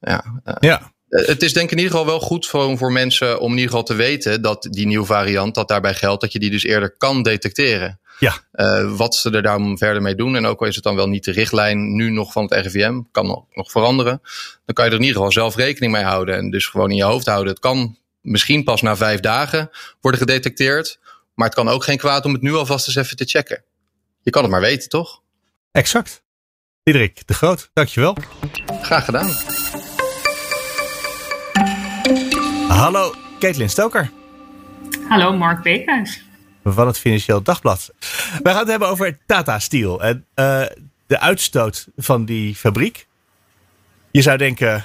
Ja. 0.00 0.24
ja. 0.60 0.92
Eh, 1.08 1.26
het 1.26 1.42
is 1.42 1.52
denk 1.52 1.64
ik 1.66 1.72
in 1.72 1.78
ieder 1.78 1.92
geval 1.92 2.06
wel 2.06 2.20
goed 2.20 2.46
voor, 2.46 2.78
voor 2.78 2.92
mensen 2.92 3.40
om 3.40 3.50
in 3.50 3.56
ieder 3.56 3.70
geval 3.70 3.84
te 3.84 3.94
weten 3.94 4.42
dat 4.42 4.68
die 4.70 4.86
nieuwe 4.86 5.06
variant, 5.06 5.54
dat 5.54 5.68
daarbij 5.68 5.94
geldt 5.94 6.20
dat 6.20 6.32
je 6.32 6.38
die 6.38 6.50
dus 6.50 6.62
eerder 6.62 6.96
kan 6.96 7.22
detecteren. 7.22 8.00
Ja. 8.18 8.34
Uh, 8.52 8.96
wat 8.96 9.14
ze 9.14 9.30
er 9.30 9.42
dan 9.42 9.78
verder 9.78 10.02
mee 10.02 10.14
doen, 10.14 10.36
en 10.36 10.46
ook 10.46 10.60
al 10.60 10.66
is 10.66 10.74
het 10.74 10.84
dan 10.84 10.96
wel 10.96 11.08
niet 11.08 11.24
de 11.24 11.32
richtlijn 11.32 11.94
nu 11.94 12.10
nog 12.10 12.32
van 12.32 12.42
het 12.42 12.52
RIVM, 12.52 13.00
kan 13.10 13.26
nog, 13.26 13.44
nog 13.50 13.70
veranderen, 13.70 14.20
dan 14.64 14.74
kan 14.74 14.84
je 14.84 14.90
er 14.90 14.96
in 14.96 15.02
ieder 15.02 15.16
geval 15.16 15.32
zelf 15.32 15.56
rekening 15.56 15.92
mee 15.92 16.02
houden. 16.02 16.36
En 16.36 16.50
dus 16.50 16.66
gewoon 16.66 16.90
in 16.90 16.96
je 16.96 17.02
hoofd 17.02 17.26
houden. 17.26 17.52
Het 17.52 17.60
kan 17.60 17.98
misschien 18.20 18.64
pas 18.64 18.82
na 18.82 18.96
vijf 18.96 19.20
dagen 19.20 19.70
worden 20.00 20.20
gedetecteerd, 20.20 20.98
maar 21.34 21.46
het 21.46 21.56
kan 21.56 21.68
ook 21.68 21.84
geen 21.84 21.98
kwaad 21.98 22.24
om 22.24 22.32
het 22.32 22.42
nu 22.42 22.54
alvast 22.54 22.86
eens 22.86 22.96
even 22.96 23.16
te 23.16 23.24
checken. 23.24 23.64
Je 24.22 24.30
kan 24.30 24.42
het 24.42 24.50
maar 24.50 24.60
weten, 24.60 24.88
toch? 24.88 25.22
Exact. 25.72 26.22
Diederik 26.82 27.26
de 27.26 27.34
Groot, 27.34 27.70
dankjewel. 27.72 28.16
Graag 28.82 29.04
gedaan. 29.04 29.57
Hallo, 32.78 33.14
Caitlin 33.38 33.70
Stoker. 33.70 34.10
Hallo, 35.08 35.36
Mark 35.36 35.62
Beekhuis. 35.62 36.24
Van 36.64 36.86
het 36.86 36.98
Financieel 36.98 37.42
Dagblad. 37.42 37.90
We 38.42 38.50
gaan 38.50 38.58
het 38.58 38.68
hebben 38.68 38.88
over 38.88 39.18
Tata 39.26 39.58
Steel 39.58 40.02
en 40.02 40.26
uh, 40.34 40.62
de 41.06 41.20
uitstoot 41.20 41.86
van 41.96 42.24
die 42.24 42.54
fabriek. 42.54 43.06
Je 44.10 44.22
zou 44.22 44.38
denken, 44.38 44.84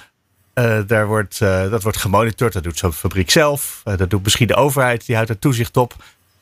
uh, 0.55 0.79
daar 0.87 1.07
wordt, 1.07 1.39
uh, 1.39 1.69
dat 1.69 1.83
wordt 1.83 1.97
gemonitord. 1.97 2.53
Dat 2.53 2.63
doet 2.63 2.77
zo'n 2.77 2.93
fabriek 2.93 3.31
zelf. 3.31 3.81
dat 3.83 4.09
doet 4.09 4.23
misschien 4.23 4.47
de 4.47 4.55
overheid. 4.55 5.05
Die 5.05 5.15
houdt 5.15 5.29
er 5.29 5.39
toezicht 5.39 5.77
op. 5.77 5.93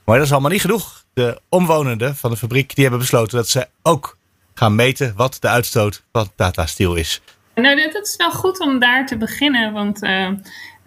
Maar 0.05 0.17
dat 0.17 0.25
is 0.25 0.31
allemaal 0.31 0.51
niet 0.51 0.62
genoeg. 0.62 1.03
De 1.13 1.41
omwonenden 1.50 2.15
van 2.15 2.31
de 2.31 2.38
fabriek 2.38 2.75
die 2.75 2.84
hebben 2.84 3.01
besloten 3.01 3.38
dat 3.38 3.48
ze 3.48 3.67
ook 3.81 4.17
gaan 4.53 4.75
meten 4.75 5.13
wat 5.15 5.38
de 5.39 5.48
uitstoot 5.48 6.03
van 6.12 6.31
Tata 6.36 6.65
Steel 6.65 6.96
is. 6.96 7.22
Nou, 7.55 7.91
dat 7.91 8.08
is 8.08 8.15
wel 8.15 8.31
goed 8.31 8.60
om 8.60 8.79
daar 8.79 9.05
te 9.05 9.17
beginnen. 9.17 9.74
Want 9.74 10.03
uh, 10.03 10.29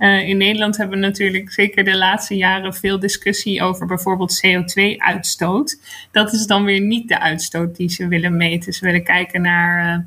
in 0.05 0.37
Nederland 0.37 0.77
hebben 0.77 0.99
we 0.99 1.07
natuurlijk 1.07 1.53
zeker 1.53 1.85
de 1.85 1.97
laatste 1.97 2.37
jaren 2.37 2.75
veel 2.75 2.99
discussie 2.99 3.63
over 3.63 3.87
bijvoorbeeld 3.87 4.47
CO2-uitstoot. 4.47 5.81
Dat 6.11 6.33
is 6.33 6.47
dan 6.47 6.65
weer 6.65 6.81
niet 6.81 7.09
de 7.09 7.21
uitstoot 7.21 7.77
die 7.77 7.91
ze 7.91 8.09
willen 8.09 8.37
meten. 8.37 8.73
Ze 8.73 8.85
willen 8.85 9.05
kijken 9.05 9.43
naar 9.43 10.05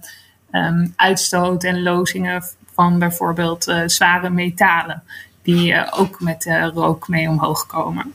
uh, 0.52 0.66
um, 0.66 0.94
uitstoot 0.96 1.64
en 1.64 1.84
lozingen 1.84 2.44
van 2.74 3.00
bijvoorbeeld 3.00 3.68
uh, 3.68 3.82
zware 3.86 4.30
metalen, 4.30 5.04
die 5.42 5.92
ook 5.92 6.22
met 6.22 6.46
rook 6.74 7.08
mee 7.08 7.30
omhoog 7.30 7.66
komen. 7.66 8.14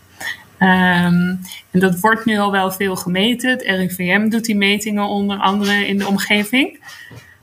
Um, 0.58 1.40
en 1.70 1.80
dat 1.80 2.00
wordt 2.00 2.24
nu 2.24 2.38
al 2.38 2.50
wel 2.50 2.72
veel 2.72 2.96
gemeten. 2.96 3.50
Het 3.50 3.62
RIVM 3.62 4.28
doet 4.28 4.44
die 4.44 4.56
metingen 4.56 5.04
onder 5.04 5.38
andere 5.38 5.86
in 5.86 5.98
de 5.98 6.06
omgeving. 6.06 6.80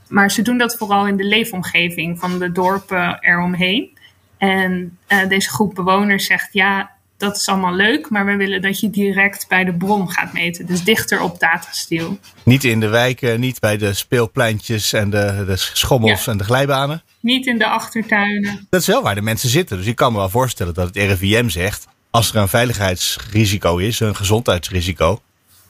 Maar 0.08 0.32
ze 0.32 0.42
doen 0.42 0.58
dat 0.58 0.78
vooral 0.78 1.08
in 1.08 1.18
de 1.18 1.24
leefomgeving 1.24 2.20
van 2.20 2.40
de 2.40 2.52
dorpen 2.52 3.18
eromheen. 3.20 3.98
En 4.40 4.98
uh, 5.08 5.28
deze 5.28 5.50
groep 5.50 5.76
bewoners 5.76 6.26
zegt 6.26 6.50
ja, 6.52 6.92
dat 7.18 7.36
is 7.38 7.48
allemaal 7.48 7.74
leuk, 7.74 8.10
maar 8.10 8.26
we 8.26 8.36
willen 8.36 8.62
dat 8.62 8.80
je 8.80 8.90
direct 8.90 9.48
bij 9.48 9.64
de 9.64 9.74
bron 9.74 10.12
gaat 10.12 10.34
meten. 10.34 10.66
Dus 10.66 10.84
dichter 10.84 11.22
op 11.22 11.40
datasteel. 11.40 12.20
Niet 12.44 12.64
in 12.64 12.80
de 12.80 12.88
wijken, 12.88 13.40
niet 13.40 13.60
bij 13.60 13.78
de 13.78 13.94
speelpleintjes 13.94 14.94
en 14.94 15.10
de, 15.10 15.44
de 15.46 15.56
schommels 15.58 16.28
en 16.28 16.38
de 16.38 16.44
glijbanen. 16.44 17.04
Niet 17.20 17.46
in 17.46 17.58
de 17.58 17.66
achtertuinen. 17.68 18.68
Dat 18.70 18.82
is 18.82 18.88
wel 18.88 19.04
waar 19.04 19.16
de 19.16 19.22
mensen 19.22 19.50
zitten. 19.50 19.78
Dus 19.78 19.86
ik 19.86 19.96
kan 19.96 20.12
me 20.12 20.18
wel 20.18 20.30
voorstellen 20.30 20.74
dat 20.74 20.88
het 20.88 20.96
RIVM 20.96 21.50
zegt, 21.50 21.88
als 22.10 22.30
er 22.30 22.36
een 22.36 22.48
veiligheidsrisico 22.48 23.78
is, 23.78 24.00
een 24.00 24.16
gezondheidsrisico, 24.16 25.22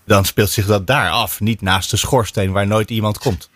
dan 0.05 0.25
speelt 0.25 0.49
zich 0.49 0.65
dat 0.65 0.87
daar 0.87 1.09
af. 1.09 1.39
Niet 1.39 1.61
naast 1.61 1.91
de 1.91 1.97
schoorsteen 1.97 2.51
waar 2.51 2.67
nooit 2.67 2.89
iemand 2.89 3.17
komt. 3.17 3.49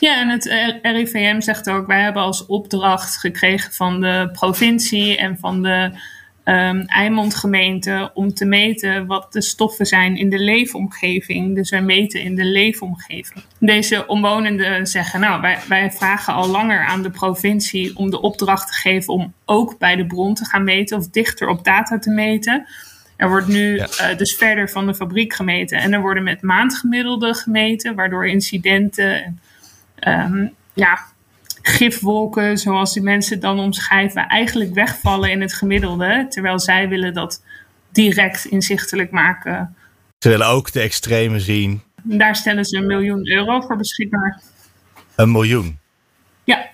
Ja, 0.00 0.20
en 0.20 0.28
het 0.28 0.44
RIVM 0.82 1.40
zegt 1.40 1.70
ook, 1.70 1.86
wij 1.86 2.02
hebben 2.02 2.22
als 2.22 2.46
opdracht 2.46 3.16
gekregen 3.16 3.72
van 3.72 4.00
de 4.00 4.28
provincie 4.32 5.16
en 5.16 5.38
van 5.38 5.62
de 5.62 5.90
um, 6.44 6.80
Eimondgemeente 6.86 8.10
om 8.14 8.34
te 8.34 8.44
meten 8.44 9.06
wat 9.06 9.32
de 9.32 9.42
stoffen 9.42 9.86
zijn 9.86 10.16
in 10.16 10.30
de 10.30 10.38
leefomgeving. 10.38 11.54
Dus 11.54 11.70
wij 11.70 11.82
meten 11.82 12.20
in 12.20 12.34
de 12.34 12.44
leefomgeving. 12.44 13.44
Deze 13.58 14.06
omwonenden 14.06 14.86
zeggen, 14.86 15.20
nou, 15.20 15.40
wij, 15.40 15.58
wij 15.68 15.90
vragen 15.90 16.34
al 16.34 16.48
langer 16.48 16.84
aan 16.86 17.02
de 17.02 17.10
provincie 17.10 17.96
om 17.96 18.10
de 18.10 18.20
opdracht 18.20 18.66
te 18.66 18.74
geven 18.74 19.14
om 19.14 19.32
ook 19.44 19.78
bij 19.78 19.96
de 19.96 20.06
bron 20.06 20.34
te 20.34 20.44
gaan 20.44 20.64
meten 20.64 20.98
of 20.98 21.08
dichter 21.08 21.48
op 21.48 21.64
data 21.64 21.98
te 21.98 22.10
meten. 22.10 22.66
Er 23.16 23.28
wordt 23.28 23.48
nu 23.48 23.76
uh, 23.76 23.86
dus 24.16 24.34
verder 24.34 24.70
van 24.70 24.86
de 24.86 24.94
fabriek 24.94 25.32
gemeten 25.32 25.78
en 25.78 25.92
er 25.92 26.00
worden 26.00 26.22
met 26.22 26.42
maandgemiddelden 26.42 27.34
gemeten, 27.34 27.94
waardoor 27.94 28.26
incidenten 28.26 29.40
um, 30.08 30.54
ja, 30.72 30.98
gifwolken, 31.62 32.58
zoals 32.58 32.92
die 32.92 33.02
mensen 33.02 33.40
dan 33.40 33.58
omschrijven, 33.58 34.26
eigenlijk 34.26 34.74
wegvallen 34.74 35.30
in 35.30 35.40
het 35.40 35.54
gemiddelde. 35.54 36.26
Terwijl 36.28 36.60
zij 36.60 36.88
willen 36.88 37.14
dat 37.14 37.42
direct 37.92 38.44
inzichtelijk 38.44 39.10
maken. 39.10 39.76
Ze 40.18 40.28
willen 40.28 40.46
ook 40.46 40.72
de 40.72 40.80
extreme 40.80 41.40
zien. 41.40 41.82
Daar 42.02 42.36
stellen 42.36 42.64
ze 42.64 42.76
een 42.76 42.86
miljoen 42.86 43.30
euro 43.30 43.60
voor 43.60 43.76
beschikbaar. 43.76 44.40
Een 45.16 45.32
miljoen? 45.32 45.78
Ja. 46.44 46.66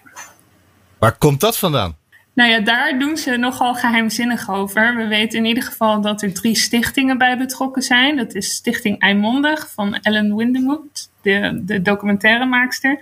Waar 0.99 1.19
komt 1.19 1.41
dat 1.41 1.59
vandaan? 1.59 1.97
Nou 2.35 2.51
ja, 2.51 2.61
daar 2.61 2.99
doen 2.99 3.17
ze 3.17 3.37
nogal 3.37 3.75
geheimzinnig 3.75 4.51
over. 4.51 4.97
We 4.97 5.07
weten 5.07 5.39
in 5.39 5.45
ieder 5.45 5.63
geval 5.63 6.01
dat 6.01 6.23
er 6.23 6.35
drie 6.35 6.57
stichtingen 6.57 7.19
bij 7.19 7.39
betrokken 7.39 7.83
zijn. 7.83 8.17
Dat 8.17 8.35
is 8.35 8.55
Stichting 8.55 9.01
Eimondig 9.01 9.71
van 9.71 9.95
Ellen 9.95 10.37
Windemoot, 10.37 11.11
de, 11.23 11.61
de 11.65 11.83
documentairemaakster. 11.83 13.01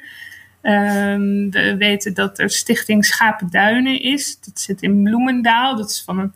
Um, 0.62 1.50
we 1.50 1.74
weten 1.78 2.14
dat 2.14 2.38
er 2.38 2.50
Stichting 2.50 3.04
Schapenduinen 3.04 4.02
is. 4.02 4.40
Dat 4.40 4.60
zit 4.60 4.82
in 4.82 5.02
Bloemendaal. 5.02 5.76
Dat 5.76 5.90
is 5.90 6.02
van 6.04 6.18
een 6.18 6.32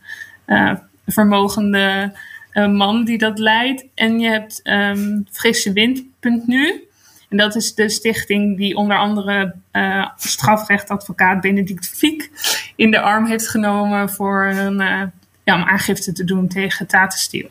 uh, 0.47 0.73
vermogende 1.07 2.13
uh, 2.53 2.69
man 2.69 3.05
die 3.05 3.19
dat 3.19 3.39
leidt. 3.39 3.85
En 3.95 4.21
je 4.21 4.29
hebt 4.29 4.61
um, 4.65 5.27
Frisse 5.31 5.73
Wind.nu. 5.73 6.85
En 7.29 7.37
dat 7.37 7.57
is 7.57 7.75
de 7.75 7.89
stichting 7.89 8.57
die 8.57 8.77
onder 8.77 8.99
andere 8.99 9.55
uh, 9.73 10.09
strafrechtadvocaat 10.17 11.41
Benedict 11.41 11.89
Fiek 11.89 12.31
in 12.77 12.91
de 12.91 13.01
arm 13.01 13.27
heeft 13.27 13.49
genomen 13.49 14.11
voor 14.11 14.45
een, 14.47 14.77
ja, 15.45 15.55
om 15.55 15.63
aangifte 15.63 16.13
te 16.13 16.25
doen 16.25 16.49
tegen 16.49 16.87
Tatenstiel. 16.87 17.51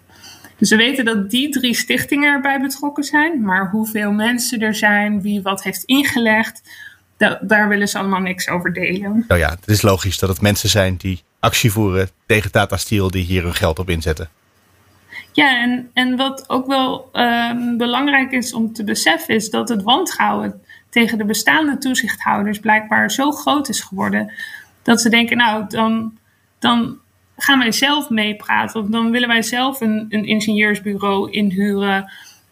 Dus 0.59 0.69
we 0.69 0.75
weten 0.75 1.05
dat 1.05 1.29
die 1.29 1.49
drie 1.49 1.73
stichtingen 1.73 2.33
erbij 2.33 2.61
betrokken 2.61 3.03
zijn. 3.03 3.41
Maar 3.41 3.69
hoeveel 3.69 4.11
mensen 4.11 4.59
er 4.59 4.75
zijn, 4.75 5.21
wie 5.21 5.41
wat 5.41 5.63
heeft 5.63 5.83
ingelegd, 5.83 6.61
daar 7.41 7.67
willen 7.67 7.87
ze 7.87 7.97
allemaal 7.97 8.19
niks 8.19 8.49
over 8.49 8.73
delen. 8.73 9.25
Nou 9.27 9.39
ja, 9.39 9.49
het 9.49 9.67
is 9.67 9.81
logisch 9.81 10.19
dat 10.19 10.29
het 10.29 10.41
mensen 10.41 10.69
zijn 10.69 10.95
die 10.95 11.23
actie 11.39 11.71
voeren 11.71 12.09
tegen 12.25 12.51
Tata 12.51 12.77
Steel, 12.77 13.11
die 13.11 13.23
hier 13.23 13.43
hun 13.43 13.55
geld 13.55 13.79
op 13.79 13.89
inzetten. 13.89 14.29
Ja, 15.31 15.61
en, 15.61 15.89
en 15.93 16.15
wat 16.15 16.49
ook 16.49 16.67
wel 16.67 17.09
um, 17.13 17.77
belangrijk 17.77 18.31
is 18.31 18.53
om 18.53 18.73
te 18.73 18.83
beseffen, 18.83 19.35
is 19.35 19.49
dat 19.49 19.69
het 19.69 19.83
wantrouwen 19.83 20.61
tegen 20.89 21.17
de 21.17 21.25
bestaande 21.25 21.77
toezichthouders 21.77 22.59
blijkbaar 22.59 23.11
zo 23.11 23.31
groot 23.31 23.69
is 23.69 23.81
geworden. 23.81 24.33
Dat 24.81 25.01
ze 25.01 25.09
denken, 25.09 25.37
nou, 25.37 25.65
dan, 25.67 26.17
dan 26.59 26.97
gaan 27.41 27.59
wij 27.59 27.71
zelf 27.71 28.09
meepraten. 28.09 28.81
Of 28.81 28.87
dan 28.87 29.11
willen 29.11 29.27
wij 29.27 29.41
zelf 29.41 29.81
een, 29.81 30.05
een 30.09 30.25
ingenieursbureau 30.25 31.31
inhuren. 31.31 32.11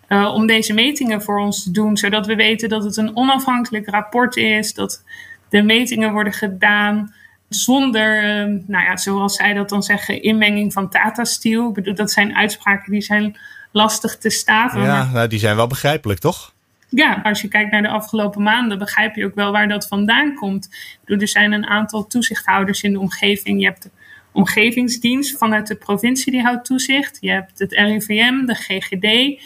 Uh, 0.09 0.33
om 0.33 0.47
deze 0.47 0.73
metingen 0.73 1.21
voor 1.21 1.39
ons 1.39 1.63
te 1.63 1.71
doen, 1.71 1.97
zodat 1.97 2.25
we 2.25 2.35
weten 2.35 2.69
dat 2.69 2.83
het 2.83 2.97
een 2.97 3.15
onafhankelijk 3.15 3.89
rapport 3.89 4.35
is, 4.35 4.73
dat 4.73 5.03
de 5.49 5.61
metingen 5.61 6.11
worden 6.11 6.33
gedaan 6.33 7.13
zonder, 7.49 8.23
uh, 8.23 8.59
nou 8.67 8.83
ja, 8.85 8.97
zoals 8.97 9.35
zij 9.35 9.53
dat 9.53 9.69
dan 9.69 9.83
zeggen, 9.83 10.21
inmenging 10.21 10.73
van 10.73 10.89
Tata 10.89 11.23
Steel. 11.23 11.67
Ik 11.67 11.73
bedoel, 11.73 11.95
dat 11.95 12.11
zijn 12.11 12.35
uitspraken 12.35 12.91
die 12.91 13.01
zijn 13.01 13.37
lastig 13.71 14.17
te 14.17 14.29
staven. 14.29 14.81
Ja, 14.81 15.09
nou, 15.13 15.27
die 15.27 15.39
zijn 15.39 15.55
wel 15.55 15.67
begrijpelijk, 15.67 16.19
toch? 16.19 16.53
Ja, 16.89 17.19
als 17.23 17.41
je 17.41 17.47
kijkt 17.47 17.71
naar 17.71 17.81
de 17.81 17.89
afgelopen 17.89 18.43
maanden, 18.43 18.77
begrijp 18.77 19.15
je 19.15 19.25
ook 19.25 19.35
wel 19.35 19.51
waar 19.51 19.67
dat 19.67 19.87
vandaan 19.87 20.35
komt. 20.35 20.69
Er 21.05 21.27
zijn 21.27 21.51
een 21.51 21.67
aantal 21.67 22.07
toezichthouders 22.07 22.83
in 22.83 22.91
de 22.91 22.99
omgeving. 22.99 23.59
Je 23.59 23.65
hebt 23.65 23.83
de 23.83 23.89
omgevingsdienst 24.31 25.37
vanuit 25.37 25.67
de 25.67 25.75
provincie 25.75 26.31
die 26.31 26.41
houdt 26.41 26.65
toezicht. 26.65 27.17
Je 27.21 27.29
hebt 27.29 27.59
het 27.59 27.71
RIVM, 27.71 28.45
de 28.45 28.55
GGD. 28.55 29.41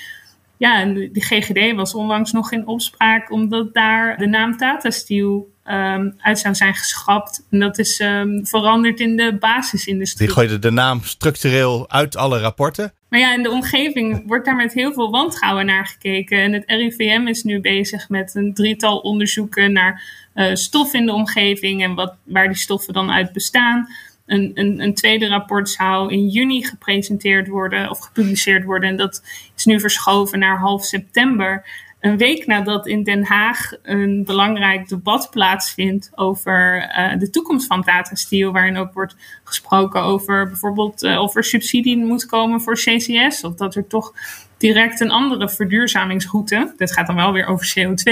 Ja, 0.58 0.80
en 0.80 0.94
de 0.94 1.22
GGD 1.22 1.76
was 1.76 1.94
onlangs 1.94 2.32
nog 2.32 2.52
in 2.52 2.68
opspraak 2.68 3.32
omdat 3.32 3.74
daar 3.74 4.18
de 4.18 4.28
naam 4.28 4.58
Tata 4.58 4.90
Steel 4.90 5.52
um, 5.66 6.14
uit 6.18 6.40
zou 6.40 6.56
zijn 6.56 6.76
geschrapt. 6.76 7.46
En 7.50 7.60
dat 7.60 7.80
is 7.80 8.00
um, 8.00 8.46
veranderd 8.46 9.00
in 9.00 9.16
de 9.16 9.38
basisindustrie. 9.40 10.28
Die 10.28 10.36
gooide 10.36 10.60
de 10.60 10.72
naam 10.72 11.04
structureel 11.04 11.90
uit 11.90 12.16
alle 12.16 12.40
rapporten. 12.40 12.94
Maar 13.10 13.20
ja, 13.20 13.34
in 13.34 13.44
de 13.44 13.50
omgeving 13.50 14.24
wordt 14.28 14.46
daar 14.46 14.56
met 14.56 14.74
heel 14.74 14.94
veel 14.94 15.12
wantrouwen 15.12 15.66
naar 15.66 15.86
gekeken. 15.86 16.38
En 16.38 16.54
het 16.54 16.64
RIVM 16.66 17.28
is 17.28 17.44
nu 17.44 17.62
bezig 17.62 18.10
met 18.10 18.36
een 18.36 18.54
drietal 18.54 18.98
onderzoeken 18.98 19.72
naar 19.72 20.04
uh, 20.36 20.56
stof 20.56 20.94
in 20.94 21.06
de 21.06 21.14
omgeving 21.14 21.84
en 21.84 21.94
wat, 21.94 22.16
waar 22.24 22.48
die 22.48 22.58
stoffen 22.58 22.94
dan 22.94 23.12
uit 23.12 23.34
bestaan. 23.34 23.88
Een, 24.32 24.52
een, 24.54 24.80
een, 24.82 24.94
tweede 24.94 25.28
rapport 25.28 25.70
zou 25.70 26.12
in 26.12 26.28
juni 26.28 26.66
gepresenteerd 26.66 27.48
worden 27.48 27.90
of 27.90 28.00
gepubliceerd 28.00 28.64
worden. 28.64 28.90
En 28.90 28.98
dat 28.98 29.22
is 29.56 29.66
nu 29.66 29.80
verschoven 29.80 30.40
naar 30.40 30.58
half 30.58 30.86
september. 30.86 31.66
Een 32.02 32.18
week 32.18 32.46
nadat 32.46 32.88
in 32.88 33.04
Den 33.04 33.24
Haag 33.24 33.72
een 33.84 34.24
belangrijk 34.26 34.88
debat 34.88 35.28
plaatsvindt 35.32 36.12
over 36.16 36.92
uh, 36.98 37.20
de 37.20 37.30
toekomst 37.30 37.68
van 37.68 37.84
Tata 37.84 38.16
Steel. 38.16 38.52
Waarin 38.52 38.78
ook 38.78 38.94
wordt 38.94 39.16
gesproken 39.44 40.02
over 40.02 40.48
bijvoorbeeld 40.48 41.04
uh, 41.04 41.22
of 41.22 41.36
er 41.36 41.44
subsidie 41.44 41.98
moet 41.98 42.26
komen 42.26 42.62
voor 42.62 42.74
CCS. 42.74 43.44
Of 43.44 43.56
dat 43.56 43.76
er 43.76 43.88
toch 43.88 44.14
direct 44.58 45.00
een 45.00 45.12
andere 45.12 45.50
verduurzamingsroute, 45.50 46.74
dat 46.78 46.92
gaat 46.92 47.08
dan 47.08 47.16
wel 47.16 47.34
weer 47.34 47.46
over 47.46 47.74
CO2, 47.80 48.12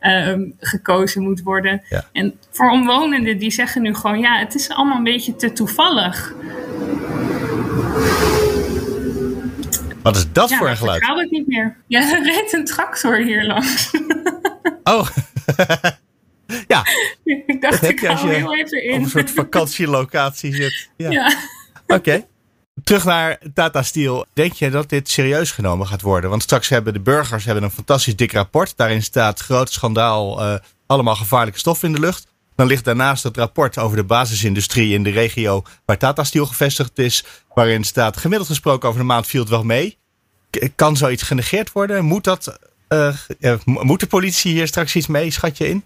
um, 0.00 0.54
gekozen 0.58 1.22
moet 1.22 1.42
worden. 1.42 1.82
Ja. 1.88 2.04
En 2.12 2.34
voor 2.50 2.70
omwonenden 2.70 3.38
die 3.38 3.50
zeggen 3.50 3.82
nu 3.82 3.94
gewoon, 3.94 4.20
ja, 4.20 4.38
het 4.38 4.54
is 4.54 4.70
allemaal 4.70 4.96
een 4.96 5.04
beetje 5.04 5.36
te 5.36 5.52
toevallig. 5.52 6.34
Wat 10.02 10.16
is 10.16 10.32
dat 10.32 10.48
ja, 10.50 10.58
voor 10.58 10.68
een 10.68 10.76
geluid? 10.76 11.00
Ik 11.00 11.06
hou 11.06 11.20
het 11.20 11.30
niet 11.30 11.46
meer. 11.46 11.76
Ja, 11.86 12.00
er 12.00 12.22
rijdt 12.22 12.52
een 12.52 12.64
tractor 12.64 13.16
hier 13.16 13.46
langs. 13.46 13.90
Oh, 14.84 15.08
ja. 16.68 16.86
ik 17.24 17.60
dacht, 17.60 17.82
ik 17.82 18.00
hou 18.00 18.28
je 18.28 18.34
heel 18.34 18.56
even 18.56 18.84
in. 18.84 18.94
Op 18.94 19.02
een 19.02 19.08
soort 19.08 19.30
vakantielocatie 19.30 20.54
zit. 20.54 20.88
Ja. 20.96 21.10
ja. 21.10 21.34
Oké. 21.86 22.26
Terug 22.84 23.04
naar 23.04 23.38
Tata 23.54 23.82
Steel. 23.82 24.26
Denk 24.32 24.52
je 24.52 24.70
dat 24.70 24.88
dit 24.88 25.08
serieus 25.08 25.50
genomen 25.50 25.86
gaat 25.86 26.00
worden? 26.00 26.30
Want 26.30 26.42
straks 26.42 26.68
hebben 26.68 26.92
de 26.92 27.00
burgers 27.00 27.44
hebben 27.44 27.64
een 27.64 27.70
fantastisch 27.70 28.16
dik 28.16 28.32
rapport. 28.32 28.76
Daarin 28.76 29.02
staat 29.02 29.40
groot 29.40 29.72
schandaal, 29.72 30.42
uh, 30.42 30.54
allemaal 30.86 31.16
gevaarlijke 31.16 31.58
stoffen 31.58 31.88
in 31.88 31.94
de 31.94 32.00
lucht. 32.00 32.26
Dan 32.60 32.68
ligt 32.68 32.84
daarnaast 32.84 33.22
het 33.22 33.36
rapport 33.36 33.78
over 33.78 33.96
de 33.96 34.04
basisindustrie 34.04 34.94
in 34.94 35.02
de 35.02 35.10
regio 35.10 35.62
waar 35.84 35.98
Tata 35.98 36.24
Steel 36.24 36.46
gevestigd 36.46 36.98
is. 36.98 37.24
Waarin 37.54 37.84
staat 37.84 38.16
gemiddeld 38.16 38.48
gesproken 38.48 38.88
over 38.88 39.00
de 39.00 39.06
maand 39.06 39.26
viel 39.26 39.40
het 39.40 39.50
wel 39.50 39.64
mee. 39.64 39.96
Kan 40.74 40.96
zoiets 40.96 41.22
genegeerd 41.22 41.72
worden? 41.72 42.04
Moet, 42.04 42.24
dat, 42.24 42.58
uh, 42.88 43.16
uh, 43.40 43.54
moet 43.64 44.00
de 44.00 44.06
politie 44.06 44.52
hier 44.52 44.66
straks 44.66 44.96
iets 44.96 45.06
mee, 45.06 45.30
schat 45.30 45.58
je 45.58 45.68
in? 45.68 45.82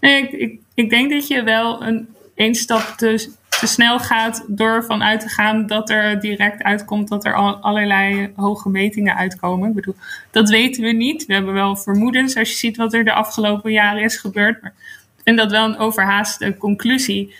Nee, 0.00 0.28
ik, 0.28 0.58
ik, 0.74 0.90
denk 0.90 1.10
dat 1.10 1.26
je 1.26 1.42
wel 1.42 1.82
een, 1.82 2.08
een 2.34 2.54
stap 2.54 2.94
te, 2.96 3.32
te 3.48 3.66
snel 3.66 3.98
gaat 3.98 4.44
door 4.46 4.70
ervan 4.70 5.02
uit 5.02 5.20
te 5.20 5.28
gaan 5.28 5.66
dat 5.66 5.90
er 5.90 6.20
direct 6.20 6.62
uitkomt 6.62 7.08
dat 7.08 7.24
er 7.24 7.34
al, 7.34 7.56
allerlei 7.56 8.32
hoge 8.36 8.68
metingen 8.68 9.16
uitkomen. 9.16 9.68
Ik 9.68 9.74
bedoel, 9.74 9.96
dat 10.30 10.48
weten 10.48 10.82
we 10.82 10.92
niet. 10.92 11.26
We 11.26 11.34
hebben 11.34 11.54
wel 11.54 11.76
vermoedens 11.76 12.36
als 12.36 12.50
je 12.50 12.56
ziet 12.56 12.76
wat 12.76 12.94
er 12.94 13.04
de 13.04 13.12
afgelopen 13.12 13.72
jaren 13.72 14.02
is 14.02 14.16
gebeurd. 14.16 14.62
Maar 14.62 14.74
vind 15.24 15.38
dat 15.38 15.50
wel 15.50 15.64
een 15.64 15.78
overhaaste 15.78 16.56
conclusie. 16.58 17.34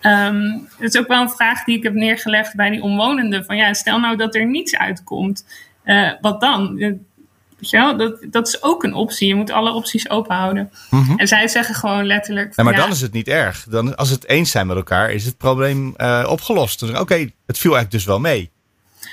Um, 0.00 0.68
het 0.78 0.94
is 0.94 1.00
ook 1.00 1.08
wel 1.08 1.20
een 1.20 1.30
vraag 1.30 1.64
die 1.64 1.76
ik 1.76 1.82
heb 1.82 1.94
neergelegd 1.94 2.54
bij 2.54 2.70
die 2.70 2.82
omwonenden. 2.82 3.44
Van 3.44 3.56
ja, 3.56 3.74
stel 3.74 3.98
nou 3.98 4.16
dat 4.16 4.34
er 4.34 4.46
niets 4.46 4.76
uitkomt. 4.76 5.46
Uh, 5.84 6.10
wat 6.20 6.40
dan? 6.40 6.76
Weet 6.76 7.70
je 7.70 7.76
wel? 7.76 7.96
Dat, 7.96 8.18
dat 8.30 8.48
is 8.48 8.62
ook 8.62 8.84
een 8.84 8.94
optie. 8.94 9.28
Je 9.28 9.34
moet 9.34 9.50
alle 9.50 9.72
opties 9.72 10.10
open 10.10 10.36
houden. 10.36 10.70
En 11.16 11.28
zij 11.28 11.48
zeggen 11.48 11.74
gewoon 11.74 12.06
letterlijk. 12.06 12.52
Ja, 12.56 12.62
maar 12.62 12.74
ja, 12.74 12.80
dan 12.80 12.90
is 12.90 13.00
het 13.00 13.12
niet 13.12 13.28
erg. 13.28 13.66
Dan, 13.68 13.96
als 13.96 14.10
het 14.10 14.26
eens 14.28 14.50
zijn 14.50 14.66
met 14.66 14.76
elkaar, 14.76 15.10
is 15.10 15.24
het 15.24 15.36
probleem 15.36 15.94
eh, 15.96 16.26
opgelost. 16.28 16.82
Oké, 16.82 17.30
het 17.46 17.58
viel 17.58 17.76
eigenlijk 17.76 17.90
dus 17.90 18.04
wel 18.04 18.20
mee. 18.20 18.50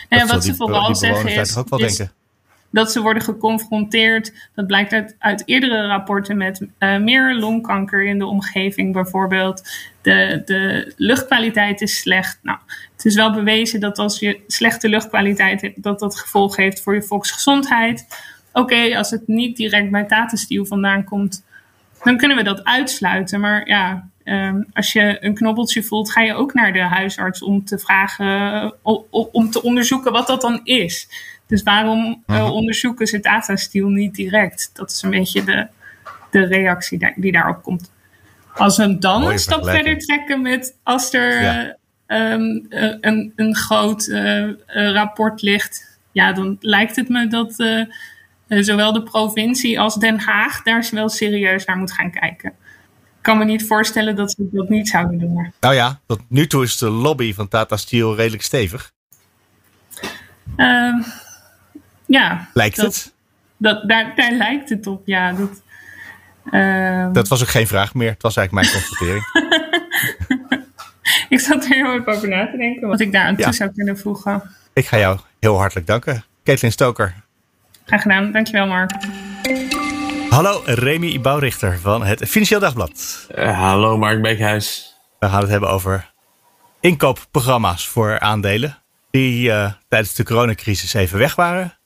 nou 0.10 0.22
ja, 0.22 0.34
wat 0.34 0.44
ze 0.44 0.56
vooral 0.56 0.96
zeggen 0.96 1.30
is, 1.30 1.48
toch 1.48 1.58
ook 1.58 1.70
wel 1.70 1.80
is 1.80 1.96
denken. 1.96 2.16
Dat 2.74 2.92
ze 2.92 3.02
worden 3.02 3.24
geconfronteerd. 3.24 4.34
Dat 4.56 4.68
blijkt 4.68 5.16
uit, 5.20 5.44
eerdere 5.46 5.88
rapporten 5.88 6.38
met 6.38 6.68
eh, 6.78 6.98
meer 6.98 7.36
longkanker 7.36 8.06
in 8.06 8.20
de 8.20 8.26
omgeving 8.26 8.94
bijvoorbeeld. 8.94 9.70
De, 10.02 10.42
de 10.46 10.94
luchtkwaliteit 10.98 11.82
is 11.82 12.00
slecht. 12.00 12.40
Nou, 12.42 12.58
het 12.96 13.06
is 13.06 13.16
wel 13.16 13.34
bewezen 13.34 13.80
dat 13.80 13.98
als 13.98 14.20
je 14.20 14.40
slechte 14.48 14.90
luchtkwaliteit 14.90 15.62
hebt, 15.62 15.84
dat 15.84 16.00
dat 16.00 16.20
gevolg 16.20 16.56
heeft 16.56 16.82
voor 16.82 16.94
je 16.94 17.02
volksgezondheid. 17.02 18.08
Oké, 18.54 18.98
als 18.98 19.10
het 19.12 19.28
niet 19.28 19.58
direct 19.58 19.92
bij 19.92 20.04
Tata 20.06 20.36
Steel 20.36 20.66
vandaan 20.66 21.04
komt, 21.04 21.46
dan 22.04 22.18
kunnen 22.18 22.38
we 22.38 22.44
dat 22.44 22.64
uitsluiten. 22.64 23.40
Maar 23.40 23.68
ja, 23.68 24.10
ehm, 24.24 24.62
als 24.74 24.94
je 24.94 25.18
een 25.20 25.34
knobbeltje 25.34 25.84
voelt, 25.84 26.12
ga 26.12 26.22
je 26.22 26.34
ook 26.34 26.54
naar 26.54 26.74
de 26.74 26.82
huisarts 26.82 27.44
om 27.44 27.66
te 27.66 27.78
vragen, 27.80 28.74
o- 28.82 29.08
om 29.32 29.50
te 29.50 29.64
onderzoeken 29.64 30.12
wat 30.12 30.28
dat 30.28 30.42
dan 30.42 30.60
is. 30.64 31.08
Dus 31.48 31.64
waarom 31.64 32.24
eh, 32.26 32.52
onderzoeken 32.52 33.08
ze 33.08 33.20
Tata 33.20 33.56
Steel 33.56 33.88
niet 33.88 34.16
direct? 34.16 34.70
Dat 34.74 34.92
is 34.92 35.02
een 35.02 35.10
beetje 35.10 35.44
de, 35.44 35.68
de 36.32 36.46
reactie 36.46 37.14
die 37.16 37.32
daarop 37.32 37.64
komt. 37.64 37.92
Als 38.56 38.78
we 38.78 38.84
hem 38.84 39.00
dan 39.00 39.22
Mooie 39.22 39.34
een 39.34 39.40
stap 39.40 39.64
verder 39.66 39.98
trekken 39.98 40.42
met 40.42 40.78
als 40.84 41.14
er 41.14 41.42
Ja. 41.42 41.76
eh, 42.06 42.32
ehm, 42.32 42.60
eh, 42.70 42.98
een, 43.02 43.34
een 43.36 43.56
groot 43.56 44.08
eh, 44.08 44.50
rapport 44.66 45.42
ligt, 45.42 46.00
ja, 46.12 46.34
dan 46.34 46.58
lijkt 46.60 46.96
het 46.96 47.10
me 47.10 47.28
dat 47.28 47.54
zowel 48.48 48.94
de 48.94 49.04
provincie 49.04 49.80
als 49.80 49.96
Den 49.96 50.20
Haag 50.20 50.64
daar 50.64 50.88
wel 50.92 51.10
serieus 51.10 51.66
naar 51.66 51.78
moet 51.78 51.92
gaan 51.92 52.12
kijken. 52.12 52.50
Ik 52.50 53.30
kan 53.30 53.38
me 53.38 53.46
niet 53.46 53.68
voorstellen 53.68 54.16
dat 54.16 54.32
ze 54.32 54.50
dat 54.52 54.70
niet 54.70 54.90
zouden 54.90 55.20
doen. 55.20 55.54
Nou 55.60 55.74
ja, 55.76 56.00
tot 56.06 56.22
nu 56.28 56.48
toe 56.48 56.64
is 56.64 56.78
de 56.78 56.90
lobby 56.90 57.34
van 57.34 57.48
Tata 57.48 57.78
Steel 57.78 58.16
redelijk 58.16 58.44
stevig. 58.44 58.92
Ehm, 60.56 61.02
ja, 62.06 62.48
Lijkt 62.54 62.76
dat, 62.76 62.86
het. 62.86 63.14
Dat, 63.58 63.88
daar, 63.88 64.12
daar 64.16 64.32
lijkt 64.32 64.70
het 64.70 64.88
op, 64.88 65.02
ja. 65.06 65.32
Dat, 65.34 65.62
ehm, 66.52 67.14
Dat 67.14 67.28
was 67.28 67.42
ook 67.42 67.48
geen 67.48 67.68
vraag 67.68 67.94
meer. 67.94 68.10
Het 68.12 68.22
was 68.22 68.36
eigenlijk 68.36 68.68
mijn 68.68 68.76
constatering. 68.84 69.24
Ik 71.30 71.40
zat 71.40 71.64
er 71.66 71.70
heel 71.74 71.94
even 71.94 72.08
over 72.16 72.28
na 72.28 72.50
te 72.52 72.58
denken 72.58 72.88
wat 72.88 73.00
ik 73.00 73.12
daar 73.12 73.26
aan 73.26 73.36
toe 73.36 73.46
Ja. 73.46 73.52
zou 73.52 73.72
kunnen 73.76 73.98
voegen. 73.98 74.44
Ik 74.74 74.86
ga 74.86 74.98
jou 74.98 75.20
heel 75.40 75.58
hartelijk 75.58 75.88
danken. 75.88 76.24
Caitlin 76.44 76.72
Stoker. 76.72 77.14
Graag 77.86 78.02
gedaan, 78.02 78.32
dankjewel 78.32 78.68
Mark. 78.68 78.92
Hallo, 80.30 80.62
Remy 80.66 81.22
Bouwrichter 81.22 81.80
van 81.80 82.04
het 82.06 82.28
Financieel 82.30 82.60
Dagblad. 82.60 83.28
Eh, 83.36 83.60
hallo 83.60 83.98
Mark 83.98 84.22
Beekhuis. 84.22 84.96
We 85.20 85.30
gaan 85.30 85.42
het 85.42 85.50
hebben 85.50 85.70
over 85.70 86.12
inkoopprogramma's 86.80 87.88
voor 87.88 88.20
aandelen. 88.20 88.78
Die 89.12 89.52
eh, 89.52 89.72
tijdens 89.88 90.14
de 90.14 90.24
coronacrisis 90.24 90.94
even 90.94 91.18
weg 91.20 91.36
waren. 91.36 91.78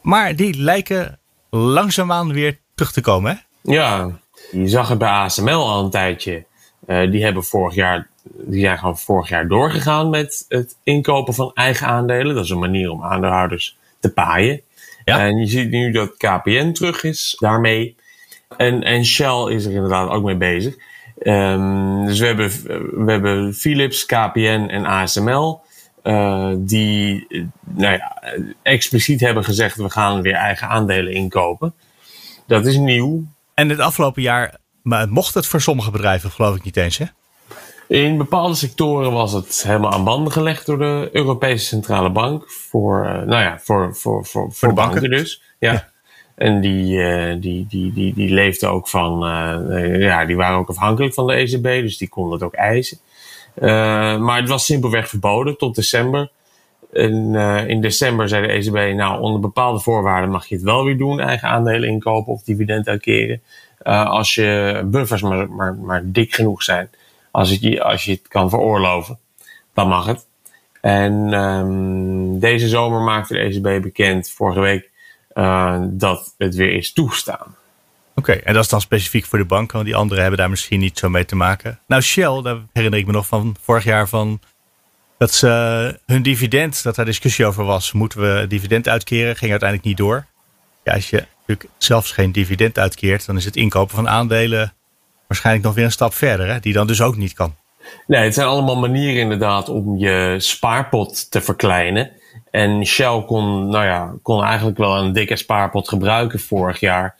Maar 0.00 0.36
die 0.36 0.56
lijken 0.56 1.18
langzaamaan 1.50 2.32
weer 2.32 2.58
terug 2.74 2.92
te 2.92 3.00
komen. 3.00 3.30
Hè? 3.30 3.72
Ja, 3.72 4.10
je 4.50 4.68
zag 4.68 4.88
het 4.88 4.98
bij 4.98 5.08
ASML 5.08 5.68
al 5.68 5.84
een 5.84 5.90
tijdje. 5.90 6.44
Eh, 6.86 7.10
die 7.10 7.24
hebben 7.24 7.44
vorig 7.44 7.74
jaar, 7.74 8.08
die 8.22 8.60
zijn 8.60 8.78
gewoon 8.78 8.98
vorig 8.98 9.28
jaar 9.28 9.48
doorgegaan 9.48 10.10
met 10.10 10.44
het 10.48 10.76
inkopen 10.82 11.34
van 11.34 11.50
eigen 11.54 11.86
aandelen. 11.86 12.34
Dat 12.34 12.44
is 12.44 12.50
een 12.50 12.58
manier 12.58 12.90
om 12.90 13.02
aandeelhouders 13.02 13.76
te 14.00 14.12
paaien. 14.12 14.60
Ja. 15.04 15.20
En 15.20 15.36
je 15.36 15.46
ziet 15.46 15.70
nu 15.70 15.90
dat 15.90 16.16
KPN 16.16 16.72
terug 16.72 17.04
is 17.04 17.36
daarmee. 17.38 17.96
En, 18.56 18.82
en 18.82 19.04
Shell 19.04 19.44
is 19.48 19.64
er 19.64 19.72
inderdaad 19.72 20.08
ook 20.08 20.24
mee 20.24 20.36
bezig. 20.36 20.76
Ehm, 21.18 22.04
dus 22.06 22.18
we 22.18 22.26
hebben, 22.26 22.50
we 23.04 23.10
hebben 23.10 23.54
Philips, 23.54 24.06
KPN 24.06 24.66
en 24.70 24.86
ASML. 24.86 25.60
Eh, 26.08 26.52
die 26.58 27.26
eh, 27.28 27.44
nou 27.64 27.96
ja, 27.96 28.22
expliciet 28.62 29.20
hebben 29.20 29.44
gezegd: 29.44 29.76
we 29.76 29.90
gaan 29.90 30.22
weer 30.22 30.34
eigen 30.34 30.68
aandelen 30.68 31.12
inkopen. 31.12 31.74
Dat 32.46 32.66
is 32.66 32.76
nieuw. 32.76 33.24
En 33.54 33.68
het 33.68 33.78
afgelopen 33.78 34.22
jaar 34.22 34.56
maar 34.82 35.08
mocht 35.08 35.34
het 35.34 35.46
voor 35.46 35.60
sommige 35.60 35.90
bedrijven 35.90 36.30
geloof 36.30 36.56
ik 36.56 36.64
niet 36.64 36.76
eens. 36.76 36.98
Hè? 36.98 37.04
In 37.88 38.16
bepaalde 38.16 38.54
sectoren 38.54 39.12
was 39.12 39.32
het 39.32 39.62
helemaal 39.66 39.92
aan 39.92 40.04
banden 40.04 40.32
gelegd 40.32 40.66
door 40.66 40.78
de 40.78 41.08
Europese 41.12 41.64
Centrale 41.64 42.10
Bank. 42.10 42.50
Voor, 42.50 43.06
eh, 43.06 43.12
nou 43.12 43.42
ja, 43.42 43.58
voor, 43.58 43.96
voor, 43.96 44.26
voor, 44.26 44.52
voor, 44.52 44.68
de 44.68 44.74
banken. 44.74 45.00
banken. 45.00 45.18
dus. 45.18 45.42
Ja. 45.58 45.88
En 46.34 46.60
die, 46.60 46.98
die, 47.38 47.66
die, 47.66 47.92
die, 47.92 48.14
die 48.14 48.30
leefden 48.30 48.70
ook 48.70 48.88
van, 48.88 49.18
ja, 49.98 50.24
die 50.24 50.36
waren 50.36 50.58
ook 50.58 50.68
afhankelijk 50.68 51.14
van 51.14 51.26
de 51.26 51.32
ECB, 51.32 51.62
dus 51.62 51.98
die 51.98 52.08
konden 52.08 52.32
het 52.32 52.42
ook 52.42 52.54
eisen. 52.54 52.98
Eh, 53.60 54.18
maar 54.18 54.40
het 54.40 54.48
was 54.48 54.64
simpelweg 54.64 55.08
verboden 55.08 55.56
tot 55.56 55.74
december. 55.74 56.30
En 56.92 57.34
eh, 57.34 57.68
in 57.68 57.80
december 57.80 58.28
zei 58.28 58.46
de 58.46 58.52
ECB, 58.52 58.96
nou, 58.96 59.20
onder 59.20 59.40
bepaalde 59.40 59.80
voorwaarden 59.80 60.30
mag 60.30 60.46
je 60.46 60.54
het 60.54 60.64
wel 60.64 60.84
weer 60.84 60.98
doen, 60.98 61.20
eigen 61.20 61.48
aandelen 61.48 61.88
inkopen 61.88 62.32
of 62.32 62.42
dividend 62.42 62.88
uitkeren. 62.88 63.42
Eh, 63.78 64.06
als 64.10 64.34
je 64.34 64.82
buffers 64.84 65.22
maar, 65.22 65.74
maar, 65.74 66.02
dik 66.04 66.34
genoeg 66.34 66.62
zijn. 66.62 66.90
Als, 67.30 67.50
het 67.50 67.60
je, 67.60 67.82
als 67.82 68.04
je 68.04 68.12
het 68.12 68.28
kan 68.28 68.50
veroorloven, 68.50 69.18
dan 69.74 69.88
mag 69.88 70.06
het. 70.06 70.26
En 70.80 71.32
ehm, 71.32 72.38
deze 72.38 72.68
zomer 72.68 73.00
maakte 73.00 73.34
de 73.34 73.40
ECB 73.40 73.82
bekend, 73.82 74.30
vorige 74.30 74.60
week, 74.60 74.90
dat 75.90 76.34
het 76.38 76.54
weer 76.54 76.72
is 76.72 76.92
toestaan. 76.92 77.56
Oké, 78.18 78.32
en 78.32 78.54
dat 78.54 78.62
is 78.62 78.68
dan 78.68 78.80
specifiek 78.80 79.24
voor 79.24 79.38
de 79.38 79.44
banken, 79.44 79.74
want 79.74 79.84
die 79.84 79.96
anderen 79.96 80.20
hebben 80.20 80.40
daar 80.40 80.50
misschien 80.50 80.80
niet 80.80 80.98
zo 80.98 81.08
mee 81.08 81.24
te 81.24 81.36
maken. 81.36 81.78
Nou, 81.86 82.02
Shell, 82.02 82.42
daar 82.42 82.56
herinner 82.72 83.00
ik 83.00 83.06
me 83.06 83.12
nog 83.12 83.26
van 83.26 83.56
vorig 83.62 83.84
jaar 83.84 84.08
van 84.08 84.40
dat 85.18 85.32
ze 85.32 86.00
hun 86.06 86.22
dividend, 86.22 86.82
dat 86.82 86.94
daar 86.94 87.04
discussie 87.04 87.46
over 87.46 87.64
was, 87.64 87.92
moeten 87.92 88.20
we 88.20 88.46
dividend 88.48 88.88
uitkeren, 88.88 89.36
ging 89.36 89.50
uiteindelijk 89.50 89.88
niet 89.88 89.96
door. 89.96 90.26
Ja, 90.84 90.94
als 90.94 91.10
je 91.10 91.26
natuurlijk 91.38 91.68
zelfs 91.78 92.12
geen 92.12 92.32
dividend 92.32 92.78
uitkeert, 92.78 93.26
dan 93.26 93.36
is 93.36 93.44
het 93.44 93.56
inkopen 93.56 93.96
van 93.96 94.08
aandelen 94.08 94.72
waarschijnlijk 95.26 95.66
nog 95.66 95.74
weer 95.74 95.84
een 95.84 95.92
stap 95.92 96.14
verder, 96.14 96.46
hè, 96.46 96.60
die 96.60 96.72
dan 96.72 96.86
dus 96.86 97.00
ook 97.00 97.16
niet 97.16 97.32
kan. 97.32 97.54
Nee, 98.06 98.24
het 98.24 98.34
zijn 98.34 98.46
allemaal 98.46 98.76
manieren 98.78 99.22
inderdaad 99.22 99.68
om 99.68 99.98
je 99.98 100.34
spaarpot 100.38 101.30
te 101.30 101.40
verkleinen. 101.40 102.10
En 102.50 102.86
Shell 102.86 103.22
kon, 103.26 103.68
nou 103.68 103.84
ja, 103.84 104.14
kon 104.22 104.44
eigenlijk 104.44 104.78
wel 104.78 104.96
een 104.96 105.12
dikke 105.12 105.36
spaarpot 105.36 105.88
gebruiken 105.88 106.40
vorig 106.40 106.80
jaar. 106.80 107.16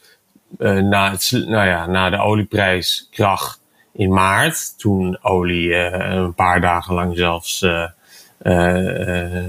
Eh, 0.58 0.76
na, 0.76 1.10
het, 1.10 1.30
nou 1.30 1.66
ja, 1.66 1.86
na 1.86 2.10
de 2.10 2.18
olieprijskrach 2.18 3.58
in 3.92 4.12
maart. 4.12 4.78
Toen 4.78 5.18
olie 5.22 5.74
eh, 5.74 6.14
een 6.16 6.34
paar 6.34 6.60
dagen 6.60 6.94
lang 6.94 7.16
zelfs 7.16 7.62
eh, 7.62 7.84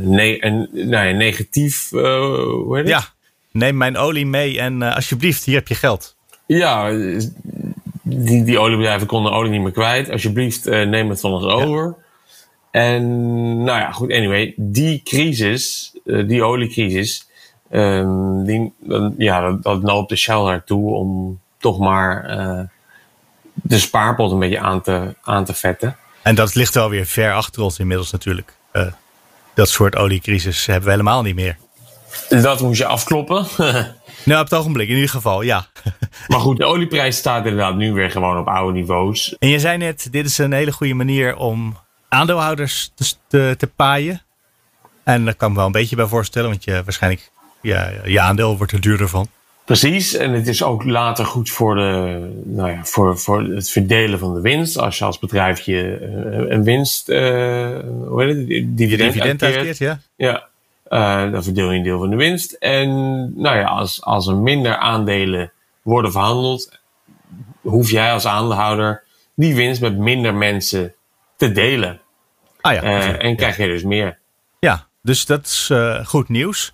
ne- 0.02 0.46
een, 0.46 0.70
nou 0.72 1.08
ja, 1.08 1.12
negatief. 1.12 1.90
hoe 1.90 2.76
heet 2.76 2.84
het? 2.84 2.94
Ja, 2.94 3.04
neem 3.52 3.78
mijn 3.78 3.98
olie 3.98 4.26
mee 4.26 4.60
en 4.60 4.82
alsjeblieft, 4.82 5.44
hier 5.44 5.56
heb 5.56 5.68
je 5.68 5.76
geld. 5.76 6.16
Ja, 6.46 6.92
die, 8.02 8.44
die 8.44 8.60
oliebedrijven 8.60 9.08
konden 9.08 9.32
olie 9.32 9.52
niet 9.52 9.62
meer 9.62 9.72
kwijt. 9.72 10.10
Alsjeblieft, 10.10 10.66
neem 10.66 11.10
het 11.10 11.20
van 11.20 11.32
ons 11.32 11.46
over. 11.46 11.96
En 12.72 13.04
nou 13.64 13.80
ja, 13.80 13.92
goed, 13.92 14.12
anyway. 14.12 14.54
Die 14.56 15.02
crisis, 15.04 15.94
die 16.04 16.44
oliecrisis, 16.44 17.29
ehm, 17.70 18.44
die, 18.44 18.74
dan- 18.80 19.14
ja, 19.18 19.52
dat, 19.52 19.82
noopt 19.82 20.10
de 20.10 20.16
Shell 20.16 20.42
naartoe 20.42 20.94
om 20.96 21.40
toch 21.58 21.80
maar 21.80 22.26
eh, 22.26 22.60
de 23.54 23.80
spaarpot 23.80 24.32
een 24.32 24.40
beetje 24.40 24.60
aan 24.60 24.82
te, 24.82 25.16
aan 25.22 25.46
te 25.46 25.54
vetten. 25.54 25.98
En 26.22 26.36
dat 26.36 26.56
ligt 26.56 26.74
wel 26.74 26.90
weer 26.90 27.06
ver 27.06 27.34
achter 27.34 27.62
ons 27.62 27.80
inmiddels 27.80 28.12
natuurlijk. 28.12 28.54
Eh, 28.72 28.86
dat 29.54 29.70
soort 29.70 29.96
oliecrisis 29.96 30.66
hebben 30.66 30.86
we 30.86 30.92
helemaal 30.92 31.22
niet 31.22 31.36
meer. 31.36 31.58
Dat 32.30 32.62
moest 32.62 32.80
je 32.80 32.86
afkloppen. 32.86 33.46
Nou, 34.26 34.42
op 34.42 34.50
het 34.50 34.60
ogenblik 34.60 34.88
in 34.90 34.96
ieder 34.96 35.10
geval, 35.10 35.42
ja. 35.42 35.66
maar 36.28 36.40
goed, 36.40 36.58
de 36.58 36.66
olieprijs 36.66 37.18
staat 37.18 37.46
inderdaad 37.46 37.76
nu 37.76 37.94
weer 37.94 38.12
gewoon 38.12 38.38
op 38.38 38.48
oude 38.48 38.80
niveaus. 38.80 39.36
En 39.38 39.50
je 39.50 39.60
zei 39.60 39.78
net, 39.78 40.08
dit 40.12 40.26
is 40.26 40.38
een 40.38 40.52
hele 40.52 40.72
goede 40.72 40.94
manier 40.94 41.36
om 41.36 41.78
aandeelhouders 42.10 42.92
te, 42.96 43.14
te, 43.28 43.56
te 43.58 43.68
paaien. 43.68 44.22
En 45.04 45.26
daar 45.26 45.36
kan 45.36 45.48
ik 45.48 45.54
me 45.54 45.60
wel 45.60 45.66
een 45.66 45.72
beetje 45.80 45.96
bij 45.96 46.06
voorstellen, 46.06 46.50
want 46.50 46.64
je 46.64 46.82
waarschijnlijk, 46.84 47.32
ja, 47.62 47.92
je 48.04 48.20
aandeel 48.20 48.58
wordt 48.58 48.72
er 48.72 48.82
duurder 48.82 49.10
van. 49.10 49.28
Precies, 49.70 50.14
en 50.14 50.32
het 50.32 50.48
is 50.48 50.64
ook 50.64 50.84
later 50.84 51.26
goed 51.26 51.50
voor, 51.50 51.76
de, 51.76 52.42
nou 52.46 52.72
ja, 52.72 52.86
voor, 52.86 53.18
voor 53.18 53.44
het 53.44 53.70
verdelen 53.70 54.20
van 54.20 54.34
de 54.34 54.42
winst. 54.42 54.78
Als 54.78 54.98
je 54.98 55.06
als 55.06 55.20
bedrijfje 55.20 55.98
eh, 55.98 56.50
een 56.50 56.64
winst, 56.64 57.10
eh 57.10 57.80
hoe 58.08 58.24
heet 58.24 58.36
het, 58.36 58.48
dividend, 58.78 59.14
Dividend 59.14 59.44
uitkeert, 59.44 59.78
ja. 59.78 60.00
ja, 60.16 60.48
eh, 60.84 61.32
dan 61.32 61.44
verdeel 61.44 61.72
je 61.72 61.78
een 61.78 61.84
deel 61.84 62.00
van 62.00 62.10
de 62.10 62.16
winst. 62.16 62.52
En 62.54 62.90
nou 63.42 63.58
ja, 63.58 63.64
als, 63.64 64.04
als 64.04 64.28
er 64.28 64.36
minder 64.36 64.78
aandelen 64.78 65.52
worden 65.82 66.12
verhandeld, 66.12 66.80
hoef 67.62 67.92
jij 67.92 68.14
als 68.14 68.26
aandeelhouder 68.26 69.04
die 69.36 69.56
winst 69.56 69.82
met 69.82 69.98
minder 69.98 70.36
mensen 70.36 70.94
te 71.38 71.52
delen. 71.52 72.02
Ah 72.62 72.74
ja, 72.74 72.82
en 73.18 73.36
krijg 73.36 73.58
je 73.58 73.68
dus 73.68 73.84
meer. 73.84 74.18
ja, 74.60 74.88
dus 75.02 75.26
dat 75.26 75.46
is 75.46 75.72
goed 76.06 76.30
nieuws. 76.30 76.74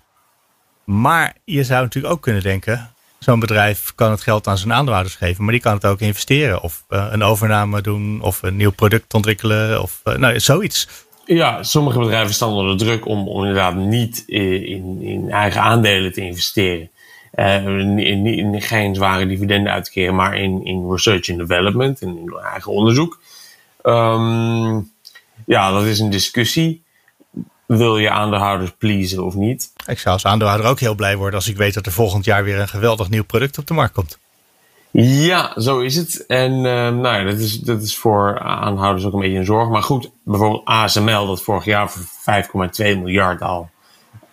Maar 0.86 1.34
je 1.44 1.64
zou 1.64 1.82
natuurlijk 1.82 2.14
ook 2.14 2.22
kunnen 2.22 2.42
denken, 2.42 2.90
zo'n 3.18 3.40
bedrijf 3.40 3.92
kan 3.94 4.10
het 4.10 4.20
geld 4.20 4.46
aan 4.46 4.58
zijn 4.58 4.72
aandeelhouders 4.72 5.16
geven, 5.16 5.44
maar 5.44 5.52
die 5.52 5.62
kan 5.62 5.74
het 5.74 5.86
ook 5.86 6.00
investeren 6.00 6.62
of 6.62 6.84
uh, 6.90 7.06
een 7.10 7.22
overname 7.22 7.80
doen 7.80 8.20
of 8.22 8.42
een 8.42 8.56
nieuw 8.56 8.72
product 8.72 9.14
ontwikkelen 9.14 9.82
of 9.82 10.00
uh, 10.04 10.14
nou, 10.16 10.40
zoiets. 10.40 10.88
Ja, 11.24 11.62
sommige 11.62 11.98
bedrijven 11.98 12.34
staan 12.34 12.48
onder 12.48 12.76
druk 12.76 13.06
om, 13.06 13.28
inderdaad 13.28 13.74
niet 13.74 14.22
in, 14.26 15.02
in, 15.02 15.30
eigen 15.30 15.60
aandelen 15.60 16.12
te 16.12 16.20
investeren. 16.20 16.90
In, 17.36 17.98
in, 17.98 18.62
geen 18.62 18.94
zware 18.94 19.26
dividenden 19.26 19.72
uit 19.72 19.84
te 19.84 19.90
keren, 19.90 20.14
maar 20.14 20.36
in, 20.36 20.64
in 20.64 20.90
research 20.90 21.30
and 21.30 21.38
development 21.38 22.00
en 22.00 22.08
in 22.08 22.34
eigen 22.52 22.72
onderzoek. 22.72 23.20
Um, 23.82 24.90
ja, 25.46 25.70
dat 25.70 25.84
is 25.84 25.98
een 25.98 26.10
discussie. 26.10 26.82
Wil 27.66 27.98
je 27.98 28.10
aandeelhouders 28.10 28.72
pleasen 28.78 29.24
of 29.24 29.34
niet? 29.34 29.72
Ik 29.86 29.98
zou 29.98 30.14
als 30.14 30.26
aandeelhouder 30.26 30.70
ook 30.70 30.80
heel 30.80 30.94
blij 30.94 31.16
worden 31.16 31.34
als 31.34 31.48
ik 31.48 31.56
weet 31.56 31.74
dat 31.74 31.86
er 31.86 31.92
volgend 31.92 32.24
jaar 32.24 32.44
weer 32.44 32.58
een 32.58 32.68
geweldig 32.68 33.08
nieuw 33.08 33.24
product 33.24 33.58
op 33.58 33.66
de 33.66 33.74
markt 33.74 33.94
komt. 33.94 34.18
Ja, 35.00 35.60
zo 35.60 35.80
is 35.80 35.96
het. 35.96 36.26
En 36.26 36.52
uh, 36.52 36.62
nou 36.62 37.02
ja, 37.02 37.24
dat 37.24 37.38
is, 37.38 37.60
dat 37.60 37.82
is 37.82 37.96
voor 37.96 38.38
aandeelhouders 38.40 39.06
ook 39.06 39.12
een 39.12 39.20
beetje 39.20 39.38
een 39.38 39.44
zorg. 39.44 39.68
Maar 39.68 39.82
goed, 39.82 40.10
bijvoorbeeld 40.22 40.64
ASML, 40.64 41.26
dat 41.26 41.42
vorig 41.42 41.64
jaar 41.64 41.90
voor 41.90 42.02
5,2 42.68 42.84
miljard 42.84 43.42
al 43.42 43.70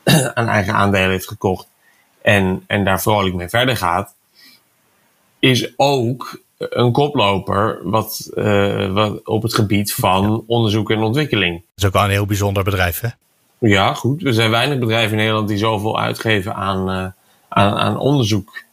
aan 0.33 0.47
eigen 0.47 0.73
aandelen 0.73 1.09
heeft 1.09 1.27
gekocht. 1.27 1.67
En, 2.21 2.63
en 2.67 2.83
daar 2.83 3.01
vrolijk 3.01 3.35
mee 3.35 3.49
verder 3.49 3.77
gaat. 3.77 4.15
Is 5.39 5.73
ook 5.77 6.41
een 6.57 6.91
koploper 6.91 7.79
wat, 7.83 8.29
uh, 8.35 8.93
wat 8.93 9.27
op 9.27 9.43
het 9.43 9.53
gebied 9.53 9.93
van 9.93 10.43
onderzoek 10.47 10.91
en 10.91 10.99
ontwikkeling. 10.99 11.55
Dat 11.55 11.67
is 11.75 11.85
ook 11.85 11.93
wel 11.93 12.03
een 12.03 12.09
heel 12.09 12.25
bijzonder 12.25 12.63
bedrijf, 12.63 12.99
hè? 12.99 13.09
Ja, 13.69 13.93
goed. 13.93 14.25
Er 14.25 14.33
zijn 14.33 14.51
weinig 14.51 14.79
bedrijven 14.79 15.11
in 15.11 15.17
Nederland 15.17 15.47
die 15.47 15.57
zoveel 15.57 15.99
uitgeven 15.99 16.55
aan, 16.55 16.89
uh, 16.89 17.07
aan, 17.49 17.77
aan 17.77 17.97
onderzoek. 17.97 18.63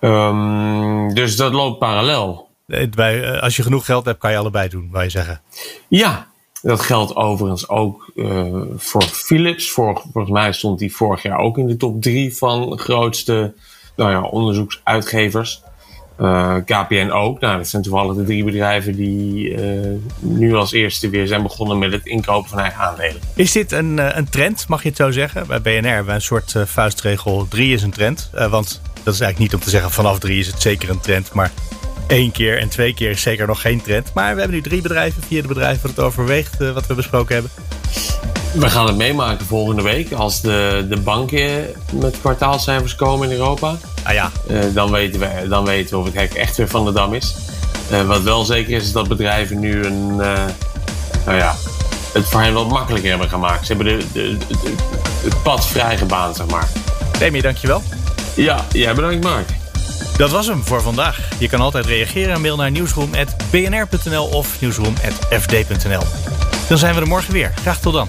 Um, 0.00 1.14
dus 1.14 1.36
dat 1.36 1.52
loopt 1.52 1.78
parallel. 1.78 2.48
Bij, 2.90 3.40
als 3.40 3.56
je 3.56 3.62
genoeg 3.62 3.84
geld 3.84 4.04
hebt, 4.04 4.18
kan 4.18 4.30
je 4.30 4.36
allebei 4.36 4.68
doen, 4.68 4.88
wou 4.90 5.04
je 5.04 5.10
zeggen. 5.10 5.40
Ja, 5.88 6.26
dat 6.62 6.80
geldt 6.80 7.16
overigens 7.16 7.68
ook 7.68 8.10
uh, 8.14 8.62
voor 8.76 9.02
Philips. 9.02 9.70
Vor, 9.70 10.02
volgens 10.12 10.32
mij 10.32 10.52
stond 10.52 10.78
die 10.78 10.94
vorig 10.94 11.22
jaar 11.22 11.38
ook 11.38 11.58
in 11.58 11.66
de 11.66 11.76
top 11.76 12.02
drie 12.02 12.36
van 12.36 12.78
grootste 12.78 13.54
nou 13.96 14.10
ja, 14.10 14.22
onderzoeksuitgevers. 14.22 15.62
Uh, 16.20 16.56
KPN 16.64 17.10
ook. 17.10 17.40
Nou, 17.40 17.56
dat 17.56 17.68
zijn 17.68 17.82
toevallig 17.82 18.16
de 18.16 18.24
drie 18.24 18.44
bedrijven 18.44 18.96
die 18.96 19.48
uh, 19.48 19.86
nu 20.18 20.54
als 20.54 20.72
eerste 20.72 21.08
weer 21.08 21.26
zijn 21.26 21.42
begonnen 21.42 21.78
met 21.78 21.92
het 21.92 22.06
inkopen 22.06 22.50
van 22.50 22.58
eigen 22.58 22.80
aandelen. 22.80 23.20
Is 23.34 23.52
dit 23.52 23.72
een, 23.72 24.16
een 24.18 24.28
trend, 24.28 24.68
mag 24.68 24.82
je 24.82 24.88
het 24.88 24.96
zo 24.96 25.10
zeggen? 25.10 25.46
Bij 25.46 25.60
BNR 25.60 26.04
we 26.04 26.12
een 26.12 26.20
soort 26.20 26.54
vuistregel. 26.64 27.46
Drie 27.48 27.74
is 27.74 27.82
een 27.82 27.90
trend. 27.90 28.30
want 28.32 28.80
dat 29.02 29.14
is 29.14 29.20
eigenlijk 29.20 29.38
niet 29.38 29.54
om 29.54 29.60
te 29.60 29.70
zeggen 29.70 29.90
vanaf 29.90 30.18
drie 30.18 30.38
is 30.38 30.46
het 30.46 30.62
zeker 30.62 30.90
een 30.90 31.00
trend. 31.00 31.32
Maar 31.32 31.50
één 32.06 32.32
keer 32.32 32.58
en 32.58 32.68
twee 32.68 32.94
keer 32.94 33.10
is 33.10 33.22
zeker 33.22 33.46
nog 33.46 33.60
geen 33.60 33.82
trend. 33.82 34.14
Maar 34.14 34.34
we 34.34 34.40
hebben 34.40 34.56
nu 34.56 34.62
drie 34.62 34.82
bedrijven, 34.82 35.22
vier 35.22 35.46
bedrijven 35.46 35.82
wat 35.82 35.96
het 35.96 36.04
overweegt, 36.04 36.72
wat 36.72 36.86
we 36.86 36.94
besproken 36.94 37.34
hebben. 37.34 37.50
We 38.52 38.70
gaan 38.70 38.86
het 38.86 38.96
meemaken 38.96 39.46
volgende 39.46 39.82
week 39.82 40.12
als 40.12 40.40
de, 40.40 40.86
de 40.88 41.00
banken 41.00 41.66
met 41.92 42.20
kwartaalcijfers 42.20 42.94
komen 42.94 43.30
in 43.30 43.36
Europa. 43.36 43.76
Ah 44.02 44.12
ja. 44.12 44.30
Uh, 44.50 44.60
dan, 44.74 44.90
weten 44.90 45.20
we, 45.20 45.48
dan 45.48 45.64
weten 45.64 45.90
we 45.90 45.96
of 45.96 46.04
het 46.04 46.14
hek 46.14 46.34
echt 46.34 46.56
weer 46.56 46.68
van 46.68 46.84
de 46.84 46.92
dam 46.92 47.14
is. 47.14 47.34
Uh, 47.92 48.06
wat 48.06 48.22
wel 48.22 48.44
zeker 48.44 48.76
is, 48.76 48.82
is 48.82 48.92
dat 48.92 49.08
bedrijven 49.08 49.58
nu 49.58 49.84
een, 49.84 50.10
uh, 50.10 50.44
nou 51.26 51.38
ja, 51.38 51.54
het 52.12 52.24
voor 52.24 52.40
hen 52.40 52.52
wat 52.52 52.68
makkelijker 52.68 53.10
hebben 53.10 53.28
gemaakt. 53.28 53.66
Ze 53.66 53.74
hebben 53.74 53.98
de, 53.98 54.06
de, 54.12 54.36
de, 54.38 54.74
het 55.22 55.42
pad 55.42 55.66
vrijgebaand, 55.66 56.36
zeg 56.36 56.46
maar. 56.46 56.68
Demi, 57.18 57.40
dankjewel. 57.40 57.82
Ja, 58.36 58.64
jij 58.72 58.94
bedankt 58.94 59.24
Mark. 59.24 59.48
Dat 60.16 60.30
was 60.30 60.46
hem 60.46 60.64
voor 60.64 60.82
vandaag. 60.82 61.28
Je 61.38 61.48
kan 61.48 61.60
altijd 61.60 61.86
reageren 61.86 62.34
en 62.34 62.40
mail 62.40 62.56
naar 62.56 62.70
nieuwsroom.bnr.nl 62.70 64.24
of 64.24 64.60
nieuwsroom.fd.nl. 64.60 66.02
Dan 66.68 66.78
zijn 66.78 66.94
we 66.94 67.00
er 67.00 67.06
morgen 67.06 67.32
weer. 67.32 67.52
Graag 67.60 67.78
tot 67.78 67.92
dan. 67.92 68.08